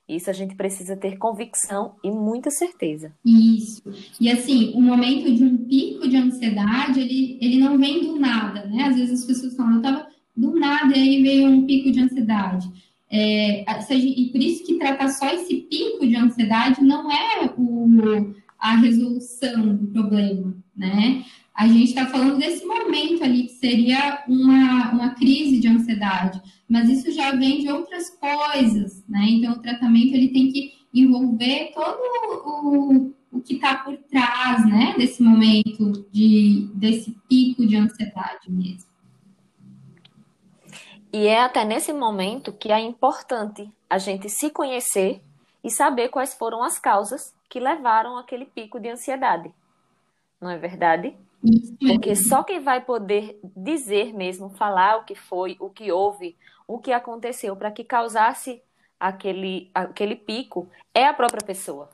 Isso 0.09 0.31
a 0.31 0.33
gente 0.33 0.55
precisa 0.55 0.97
ter 0.97 1.19
convicção 1.19 1.97
e 2.05 2.09
muita 2.09 2.49
certeza. 2.53 3.13
Isso. 3.25 3.83
E 4.21 4.31
assim, 4.31 4.73
o 4.77 4.81
momento 4.81 5.35
de 5.35 5.43
um 5.43 5.57
pico 5.57 6.09
de 6.09 6.17
ansiedade, 6.17 7.01
ele, 7.01 7.37
ele 7.43 7.59
não 7.59 7.77
vem 7.77 8.05
do 8.05 8.17
nada, 8.17 8.65
né? 8.67 8.85
Às 8.85 8.95
vezes 8.95 9.23
as 9.23 9.27
pessoas 9.27 9.57
falam, 9.57 9.75
eu 9.75 9.83
tava 9.83 10.07
do 10.37 10.55
nada 10.55 10.97
e 10.97 11.01
aí 11.01 11.23
veio 11.25 11.49
um 11.49 11.67
pico 11.67 11.91
de 11.91 11.99
ansiedade. 11.99 12.71
É, 13.11 13.65
e 13.93 14.29
por 14.31 14.41
isso 14.41 14.65
que 14.65 14.79
tratar 14.79 15.09
só 15.09 15.27
esse 15.35 15.57
pico 15.63 16.07
de 16.07 16.15
ansiedade 16.15 16.81
não 16.85 17.11
é 17.11 17.53
o, 17.59 18.33
a 18.57 18.77
resolução 18.77 19.75
do 19.75 19.89
problema, 19.89 20.55
né? 20.77 21.25
A 21.57 21.67
gente 21.67 21.85
está 21.85 22.07
falando 22.07 22.37
desse 22.37 22.67
momento 22.67 23.25
ali, 23.25 23.45
que 23.45 23.55
seria 23.55 24.23
uma, 24.29 24.93
uma 24.93 25.15
crise 25.15 25.59
de 25.59 25.69
ansiedade, 25.69 26.43
mas 26.69 26.91
isso 26.91 27.11
já 27.13 27.31
vem 27.31 27.61
de 27.61 27.73
outras 27.73 28.11
coisas, 28.11 29.03
né? 29.09 29.25
Então, 29.31 29.55
o 29.55 29.63
tratamento 29.63 30.15
ele 30.15 30.29
tem 30.29 30.53
que 30.53 30.75
envolver 30.93 31.73
todo 31.75 31.99
o, 32.45 33.15
o 33.33 33.41
que 33.41 33.55
está 33.55 33.77
por 33.77 33.97
trás, 33.97 34.67
né, 34.67 34.95
desse 34.99 35.23
momento, 35.23 36.07
de, 36.11 36.71
desse 36.75 37.17
pico 37.29 37.67
de 37.67 37.77
ansiedade 37.77 38.51
mesmo. 38.51 38.91
E 41.13 41.27
é 41.27 41.41
até 41.41 41.65
nesse 41.65 41.93
momento 41.93 42.53
que 42.53 42.71
é 42.71 42.79
importante 42.81 43.71
a 43.89 43.97
gente 43.97 44.29
se 44.29 44.51
conhecer 44.51 45.23
e 45.65 45.71
saber 45.71 46.09
quais 46.09 46.35
foram 46.35 46.63
as 46.63 46.79
causas 46.79 47.35
que 47.49 47.59
levaram 47.59 48.19
aquele 48.19 48.45
pico 48.45 48.79
de 48.79 48.91
ansiedade. 48.91 49.51
Não 50.41 50.51
é 50.51 50.59
verdade? 50.59 51.17
Porque 51.81 52.17
só 52.17 52.43
quem 52.43 52.61
vai 52.61 52.85
poder 52.85 53.39
dizer 53.57 54.13
mesmo, 54.15 54.51
falar 54.51 54.99
o 54.99 55.05
que 55.05 55.15
foi, 55.15 55.57
o 55.61 55.69
que 55.69 55.93
houve, 55.93 56.37
o 56.67 56.79
que 56.79 56.93
aconteceu 56.93 57.55
para 57.57 57.71
que 57.71 57.85
causasse 57.85 58.61
aquele, 58.99 59.71
aquele 59.75 60.17
pico 60.17 60.69
é 60.95 61.07
a 61.07 61.15
própria 61.15 61.45
pessoa. 61.45 61.91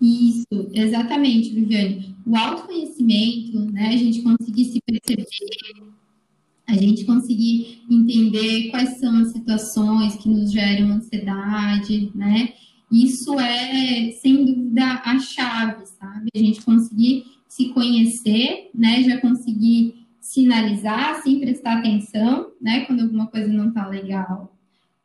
Isso, 0.00 0.46
exatamente, 0.74 1.50
Viviane. 1.50 2.14
O 2.26 2.36
autoconhecimento, 2.36 3.58
né, 3.72 3.88
a 3.88 3.96
gente 3.96 4.22
conseguir 4.22 4.64
se 4.66 4.80
perceber, 4.82 5.26
a 6.68 6.74
gente 6.74 7.04
conseguir 7.04 7.82
entender 7.90 8.70
quais 8.70 8.98
são 8.98 9.16
as 9.22 9.32
situações 9.32 10.16
que 10.16 10.28
nos 10.28 10.52
geram 10.52 10.88
ansiedade, 10.88 12.10
né? 12.14 12.52
Isso 12.92 13.38
é, 13.40 14.10
sem 14.20 14.44
dúvida, 14.44 15.00
a 15.04 15.18
chave, 15.18 15.86
sabe? 15.86 16.28
A 16.34 16.38
gente 16.38 16.62
conseguir 16.62 17.24
se 17.48 17.70
conhecer, 17.70 18.70
né? 18.74 19.02
Já 19.02 19.20
conseguir 19.20 20.06
sinalizar, 20.20 21.10
assim, 21.10 21.40
prestar 21.40 21.78
atenção, 21.78 22.50
né? 22.60 22.80
Quando 22.80 23.02
alguma 23.02 23.26
coisa 23.26 23.48
não 23.48 23.72
tá 23.72 23.86
legal, 23.86 24.52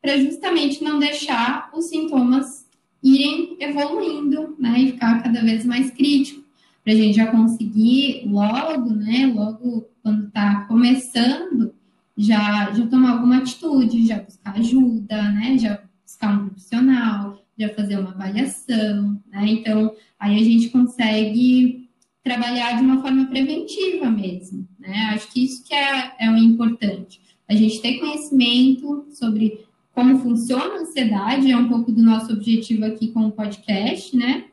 para 0.00 0.18
justamente 0.18 0.82
não 0.82 0.98
deixar 0.98 1.70
os 1.72 1.84
sintomas 1.86 2.66
irem 3.02 3.56
evoluindo, 3.60 4.56
né? 4.58 4.80
E 4.80 4.92
ficar 4.92 5.22
cada 5.22 5.42
vez 5.42 5.64
mais 5.64 5.90
crítico, 5.90 6.42
para 6.82 6.92
a 6.92 6.96
gente 6.96 7.16
já 7.16 7.28
conseguir 7.28 8.24
logo, 8.26 8.90
né? 8.90 9.32
Logo 9.32 9.86
quando 10.02 10.30
tá 10.30 10.64
começando, 10.66 11.72
já, 12.16 12.72
já 12.72 12.86
tomar 12.86 13.12
alguma 13.12 13.38
atitude, 13.38 14.06
já 14.06 14.18
buscar 14.18 14.56
ajuda, 14.56 15.22
né? 15.30 15.56
Já 15.58 15.80
buscar 16.04 16.34
um 16.34 16.48
profissional, 16.48 17.42
já 17.56 17.68
fazer 17.70 17.98
uma 17.98 18.10
avaliação, 18.10 19.20
né? 19.30 19.46
Então, 19.46 19.94
aí 20.18 20.36
a 20.36 20.44
gente 20.44 20.68
consegue 20.70 21.88
trabalhar 22.22 22.76
de 22.76 22.84
uma 22.84 23.02
forma 23.02 23.26
preventiva 23.26 24.08
mesmo, 24.10 24.66
né? 24.78 25.10
Acho 25.12 25.30
que 25.32 25.44
isso 25.44 25.64
que 25.64 25.74
é, 25.74 26.12
é 26.20 26.30
o 26.30 26.36
importante. 26.36 27.20
A 27.48 27.54
gente 27.54 27.80
ter 27.82 27.98
conhecimento 27.98 29.06
sobre 29.10 29.66
como 29.92 30.18
funciona 30.20 30.76
a 30.76 30.80
ansiedade, 30.80 31.50
é 31.50 31.56
um 31.56 31.68
pouco 31.68 31.92
do 31.92 32.02
nosso 32.02 32.32
objetivo 32.32 32.84
aqui 32.84 33.08
com 33.08 33.26
o 33.26 33.32
podcast, 33.32 34.16
né? 34.16 34.44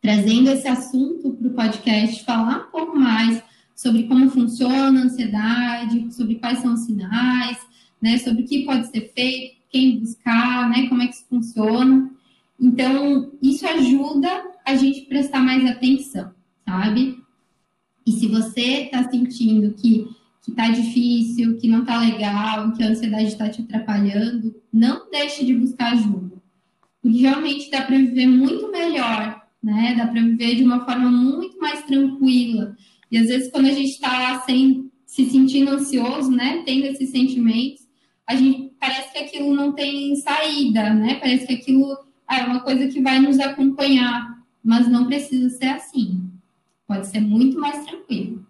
Trazendo 0.00 0.50
esse 0.50 0.68
assunto 0.68 1.30
para 1.30 1.48
o 1.48 1.54
podcast, 1.54 2.24
falar 2.24 2.68
um 2.68 2.70
pouco 2.70 2.96
mais 2.96 3.42
sobre 3.74 4.04
como 4.04 4.30
funciona 4.30 5.00
a 5.00 5.04
ansiedade, 5.04 6.14
sobre 6.14 6.36
quais 6.36 6.58
são 6.58 6.74
os 6.74 6.80
sinais, 6.80 7.58
né? 8.00 8.18
Sobre 8.18 8.42
o 8.42 8.46
que 8.46 8.64
pode 8.64 8.86
ser 8.88 9.10
feito, 9.14 9.56
quem 9.70 9.98
buscar, 9.98 10.68
né? 10.68 10.86
Como 10.88 11.02
é 11.02 11.08
que 11.08 11.14
isso 11.14 11.26
funciona. 11.28 12.10
Então, 12.60 13.32
isso 13.42 13.66
ajuda 13.66 14.28
a 14.64 14.76
gente 14.76 15.02
prestar 15.02 15.40
mais 15.40 15.64
atenção 15.64 16.37
sabe? 16.68 17.18
E 18.06 18.12
se 18.12 18.26
você 18.26 18.84
está 18.84 19.08
sentindo 19.10 19.74
que 19.74 20.06
que 20.48 20.52
tá 20.52 20.70
difícil, 20.70 21.58
que 21.58 21.68
não 21.68 21.84
tá 21.84 21.98
legal, 21.98 22.72
que 22.72 22.82
a 22.82 22.88
ansiedade 22.88 23.26
está 23.26 23.50
te 23.50 23.60
atrapalhando, 23.60 24.54
não 24.72 25.10
deixe 25.10 25.44
de 25.44 25.52
buscar 25.52 25.92
ajuda. 25.92 26.42
Porque 27.02 27.18
realmente 27.18 27.70
dá 27.70 27.82
para 27.82 27.98
viver 27.98 28.26
muito 28.26 28.70
melhor, 28.72 29.42
né? 29.62 29.94
Dá 29.94 30.06
para 30.06 30.22
viver 30.22 30.54
de 30.54 30.62
uma 30.62 30.86
forma 30.86 31.10
muito 31.10 31.58
mais 31.58 31.82
tranquila. 31.84 32.74
E 33.10 33.18
às 33.18 33.26
vezes 33.26 33.50
quando 33.50 33.66
a 33.66 33.72
gente 33.72 33.90
está 33.90 34.42
se 35.04 35.30
sentindo 35.30 35.70
ansioso, 35.70 36.30
né, 36.30 36.62
tendo 36.64 36.86
esses 36.86 37.10
sentimentos, 37.10 37.86
a 38.26 38.34
gente 38.34 38.72
parece 38.80 39.12
que 39.12 39.18
aquilo 39.18 39.54
não 39.54 39.72
tem 39.72 40.16
saída, 40.16 40.94
né? 40.94 41.16
Parece 41.16 41.46
que 41.46 41.54
aquilo 41.54 41.94
ah, 42.26 42.38
é 42.38 42.44
uma 42.44 42.60
coisa 42.60 42.88
que 42.88 43.02
vai 43.02 43.18
nos 43.18 43.38
acompanhar, 43.38 44.38
mas 44.64 44.88
não 44.88 45.06
precisa 45.06 45.50
ser 45.50 45.68
assim. 45.68 46.27
Pode 46.88 47.06
ser 47.06 47.20
muito 47.20 47.60
mais 47.60 47.84
tranquilo. 47.84 48.44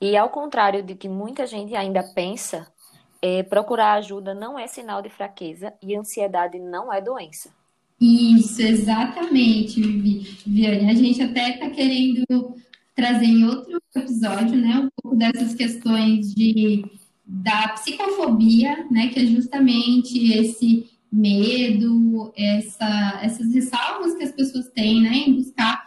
E 0.00 0.16
ao 0.16 0.30
contrário 0.30 0.82
de 0.82 0.94
que 0.94 1.08
muita 1.08 1.46
gente 1.46 1.74
ainda 1.74 2.02
pensa, 2.02 2.66
é, 3.20 3.42
procurar 3.42 3.94
ajuda 3.94 4.32
não 4.32 4.58
é 4.58 4.66
sinal 4.66 5.02
de 5.02 5.10
fraqueza 5.10 5.74
e 5.82 5.94
ansiedade 5.94 6.58
não 6.58 6.90
é 6.90 7.02
doença. 7.02 7.50
Isso, 8.00 8.62
exatamente, 8.62 9.82
Viviane. 9.82 10.90
A 10.90 10.94
gente 10.94 11.20
até 11.20 11.50
está 11.50 11.68
querendo 11.68 12.24
trazer 12.94 13.26
em 13.26 13.44
outro 13.44 13.78
episódio, 13.94 14.56
né, 14.56 14.78
um 14.78 14.88
pouco 15.02 15.16
dessas 15.16 15.54
questões 15.54 16.34
de 16.34 16.84
da 17.32 17.68
psicofobia, 17.68 18.86
né, 18.90 19.08
que 19.08 19.20
é 19.20 19.26
justamente 19.26 20.32
esse 20.32 20.90
medo, 21.12 22.32
essa, 22.36 23.20
essas 23.22 23.52
ressalvas 23.54 24.14
que 24.14 24.24
as 24.24 24.32
pessoas 24.32 24.68
têm, 24.70 25.02
né, 25.02 25.12
em 25.12 25.34
buscar 25.34 25.79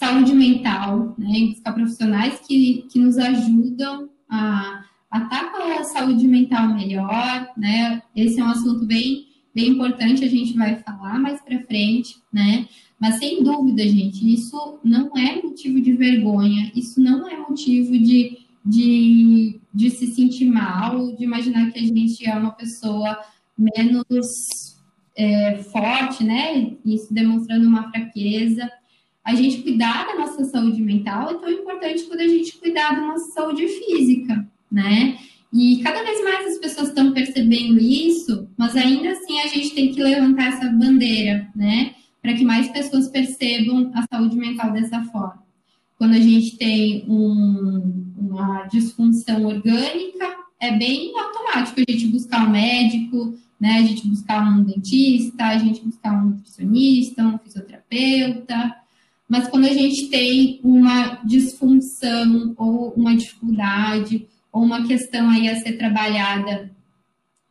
saúde 0.00 0.32
mental, 0.32 1.14
né, 1.18 1.48
buscar 1.50 1.74
profissionais 1.74 2.40
que, 2.40 2.86
que 2.90 2.98
nos 2.98 3.18
ajudam 3.18 4.08
a, 4.30 4.82
a 5.10 5.18
estar 5.18 5.52
com 5.52 5.62
a 5.62 5.84
saúde 5.84 6.26
mental 6.26 6.74
melhor, 6.74 7.50
né, 7.54 8.02
esse 8.16 8.40
é 8.40 8.44
um 8.44 8.48
assunto 8.48 8.86
bem, 8.86 9.26
bem 9.54 9.68
importante, 9.68 10.24
a 10.24 10.28
gente 10.28 10.54
vai 10.54 10.76
falar 10.76 11.18
mais 11.18 11.42
para 11.42 11.62
frente, 11.66 12.16
né, 12.32 12.66
mas 12.98 13.16
sem 13.16 13.44
dúvida, 13.44 13.86
gente, 13.86 14.32
isso 14.32 14.78
não 14.82 15.10
é 15.14 15.42
motivo 15.42 15.78
de 15.78 15.92
vergonha, 15.92 16.72
isso 16.74 16.98
não 16.98 17.28
é 17.28 17.36
motivo 17.36 17.92
de 17.98 18.38
de, 18.64 19.58
de 19.72 19.90
se 19.90 20.08
sentir 20.08 20.44
mal, 20.44 21.16
de 21.16 21.24
imaginar 21.24 21.70
que 21.70 21.78
a 21.78 21.82
gente 21.82 22.28
é 22.28 22.34
uma 22.34 22.50
pessoa 22.50 23.18
menos 23.56 24.76
é, 25.16 25.56
forte, 25.64 26.22
né? 26.22 26.76
Isso 26.84 27.12
demonstrando 27.12 27.66
uma 27.66 27.90
fraqueza. 27.90 28.70
A 29.24 29.34
gente 29.34 29.62
cuidar 29.62 30.06
da 30.06 30.16
nossa 30.16 30.44
saúde 30.44 30.80
mental 30.82 31.30
é 31.30 31.34
tão 31.34 31.50
importante 31.50 32.04
quanto 32.04 32.22
a 32.22 32.28
gente 32.28 32.58
cuidar 32.58 32.94
da 32.94 33.02
nossa 33.02 33.30
saúde 33.32 33.66
física, 33.68 34.48
né? 34.70 35.18
E 35.52 35.82
cada 35.82 36.02
vez 36.02 36.22
mais 36.22 36.46
as 36.46 36.58
pessoas 36.58 36.88
estão 36.88 37.12
percebendo 37.12 37.78
isso, 37.78 38.48
mas 38.56 38.76
ainda 38.76 39.10
assim 39.10 39.29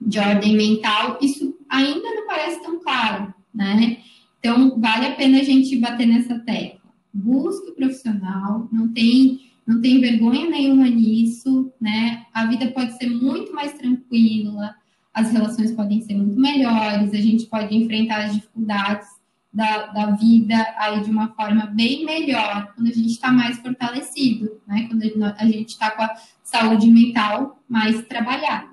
de 0.09 0.19
ordem 0.19 0.57
mental, 0.57 1.19
isso 1.21 1.55
ainda 1.69 2.15
não 2.15 2.27
parece 2.27 2.61
tão 2.61 2.79
claro, 2.79 3.33
né? 3.53 3.97
Então, 4.39 4.79
vale 4.79 5.05
a 5.05 5.15
pena 5.15 5.39
a 5.39 5.43
gente 5.43 5.77
bater 5.77 6.07
nessa 6.07 6.39
tecla 6.39 6.79
busque 7.13 7.71
o 7.71 7.75
profissional, 7.75 8.67
não 8.71 8.87
tem, 8.87 9.39
não 9.65 9.81
tem 9.81 9.99
vergonha 9.99 10.49
nenhuma 10.49 10.87
nisso, 10.87 11.71
né? 11.79 12.25
A 12.33 12.45
vida 12.45 12.67
pode 12.71 12.97
ser 12.97 13.09
muito 13.09 13.53
mais 13.53 13.73
tranquila, 13.73 14.75
as 15.13 15.31
relações 15.31 15.71
podem 15.71 16.01
ser 16.01 16.15
muito 16.15 16.39
melhores, 16.39 17.13
a 17.13 17.17
gente 17.17 17.45
pode 17.45 17.75
enfrentar 17.75 18.25
as 18.25 18.35
dificuldades 18.35 19.07
da, 19.51 19.87
da 19.87 20.11
vida 20.11 20.55
aí 20.77 21.01
de 21.01 21.09
uma 21.09 21.29
forma 21.29 21.65
bem 21.65 22.05
melhor, 22.05 22.71
quando 22.75 22.87
a 22.87 22.93
gente 22.93 23.09
está 23.09 23.31
mais 23.31 23.57
fortalecido, 23.57 24.61
né? 24.67 24.87
Quando 24.87 25.03
a 25.37 25.45
gente 25.45 25.69
está 25.69 25.91
com 25.91 26.03
a 26.03 26.15
saúde 26.43 26.89
mental 26.89 27.59
mais 27.67 28.03
trabalhada. 28.05 28.69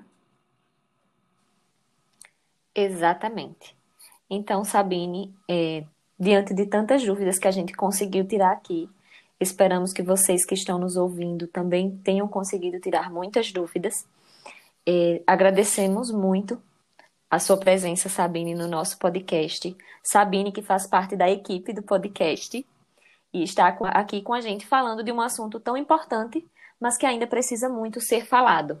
Exatamente. 2.79 3.75
Então, 4.29 4.63
Sabine, 4.63 5.33
é, 5.49 5.83
diante 6.19 6.53
de 6.53 6.67
tantas 6.67 7.03
dúvidas 7.03 7.39
que 7.39 7.47
a 7.47 7.51
gente 7.51 7.73
conseguiu 7.73 8.23
tirar 8.27 8.51
aqui. 8.51 8.87
Esperamos 9.39 9.91
que 9.91 10.03
vocês 10.03 10.45
que 10.45 10.53
estão 10.53 10.77
nos 10.77 10.95
ouvindo 10.95 11.47
também 11.47 11.97
tenham 12.03 12.27
conseguido 12.27 12.79
tirar 12.79 13.09
muitas 13.11 13.51
dúvidas. 13.51 14.07
É, 14.85 15.23
agradecemos 15.25 16.11
muito 16.11 16.61
a 17.31 17.39
sua 17.39 17.57
presença, 17.57 18.09
Sabine, 18.09 18.53
no 18.53 18.67
nosso 18.67 18.99
podcast. 18.99 19.75
Sabine, 20.03 20.51
que 20.51 20.61
faz 20.61 20.85
parte 20.85 21.15
da 21.15 21.27
equipe 21.27 21.73
do 21.73 21.81
podcast 21.81 22.63
e 23.33 23.43
está 23.43 23.75
aqui 23.91 24.21
com 24.21 24.35
a 24.35 24.41
gente 24.41 24.67
falando 24.67 25.03
de 25.03 25.11
um 25.11 25.19
assunto 25.19 25.59
tão 25.59 25.75
importante, 25.75 26.45
mas 26.79 26.95
que 26.95 27.07
ainda 27.07 27.25
precisa 27.25 27.69
muito 27.69 27.99
ser 27.99 28.27
falado. 28.27 28.79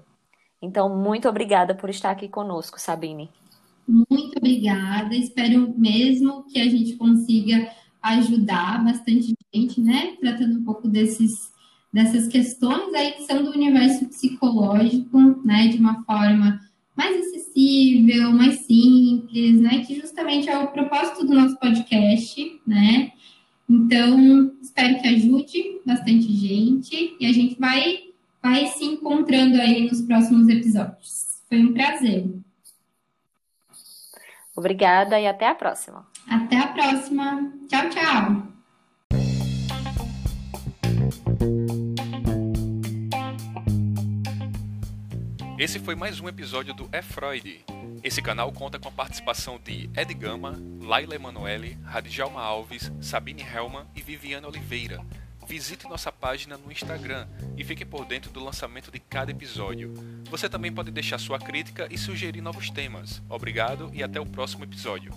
Então, 0.61 0.87
muito 0.87 1.27
obrigada 1.27 1.73
por 1.73 1.89
estar 1.89 2.11
aqui 2.11 2.29
conosco, 2.29 2.79
Sabine. 2.79 3.31
Muito 3.87 4.37
obrigada. 4.37 5.15
Espero 5.15 5.73
mesmo 5.77 6.43
que 6.43 6.59
a 6.59 6.69
gente 6.69 6.95
consiga 6.97 7.71
ajudar 8.01 8.83
bastante 8.83 9.33
gente, 9.53 9.79
né? 9.79 10.15
Tratando 10.19 10.59
um 10.59 10.63
pouco 10.63 10.87
desses, 10.87 11.51
dessas 11.91 12.27
questões 12.27 12.93
aí 12.93 13.13
que 13.13 13.23
são 13.23 13.43
do 13.43 13.51
universo 13.51 14.05
psicológico, 14.07 15.17
né? 15.45 15.69
De 15.69 15.77
uma 15.77 16.03
forma 16.03 16.59
mais 16.95 17.15
acessível, 17.27 18.31
mais 18.31 18.59
simples, 18.65 19.61
né? 19.61 19.85
Que 19.85 19.95
justamente 19.95 20.49
é 20.49 20.57
o 20.57 20.67
propósito 20.67 21.25
do 21.25 21.33
nosso 21.33 21.57
podcast, 21.57 22.59
né? 22.67 23.13
Então, 23.69 24.51
espero 24.61 25.01
que 25.01 25.07
ajude 25.07 25.81
bastante 25.85 26.31
gente 26.33 27.15
e 27.19 27.25
a 27.25 27.31
gente 27.31 27.59
vai, 27.59 27.99
vai 28.41 28.67
se 28.67 28.83
encontrando 28.83 29.59
aí 29.61 29.89
nos 29.89 30.01
próximos 30.01 30.47
episódios. 30.47 31.41
Foi 31.49 31.59
um 31.59 31.73
prazer. 31.73 32.27
Obrigada 34.57 35.19
e 35.19 35.27
até 35.27 35.47
a 35.47 35.53
próxima. 35.53 36.03
Até 36.27 36.57
a 36.57 36.67
próxima. 36.69 37.53
Tchau, 37.69 37.89
tchau. 37.91 38.47
Esse 45.59 45.77
foi 45.77 45.93
mais 45.93 46.19
um 46.19 46.27
episódio 46.27 46.73
do 46.73 46.89
É 46.91 47.03
Freud. 47.03 47.63
Esse 48.03 48.19
canal 48.19 48.51
conta 48.51 48.79
com 48.79 48.87
a 48.87 48.91
participação 48.91 49.59
de 49.63 49.91
Ed 49.95 50.11
Gama, 50.15 50.59
Laila 50.81 51.13
Emanuele, 51.13 51.77
Radjalma 51.83 52.41
Alves, 52.41 52.91
Sabine 52.99 53.43
Helman 53.43 53.85
e 53.95 54.01
Viviane 54.01 54.47
Oliveira 54.47 55.05
visite 55.47 55.87
nossa 55.87 56.11
página 56.11 56.57
no 56.57 56.71
Instagram 56.71 57.27
e 57.55 57.63
fique 57.63 57.85
por 57.85 58.05
dentro 58.05 58.29
do 58.31 58.43
lançamento 58.43 58.91
de 58.91 58.99
cada 58.99 59.31
episódio. 59.31 59.93
Você 60.29 60.49
também 60.49 60.71
pode 60.71 60.91
deixar 60.91 61.17
sua 61.17 61.39
crítica 61.39 61.87
e 61.89 61.97
sugerir 61.97 62.41
novos 62.41 62.69
temas. 62.69 63.21
Obrigado 63.29 63.89
e 63.93 64.03
até 64.03 64.19
o 64.19 64.25
próximo 64.25 64.65
episódio. 64.65 65.11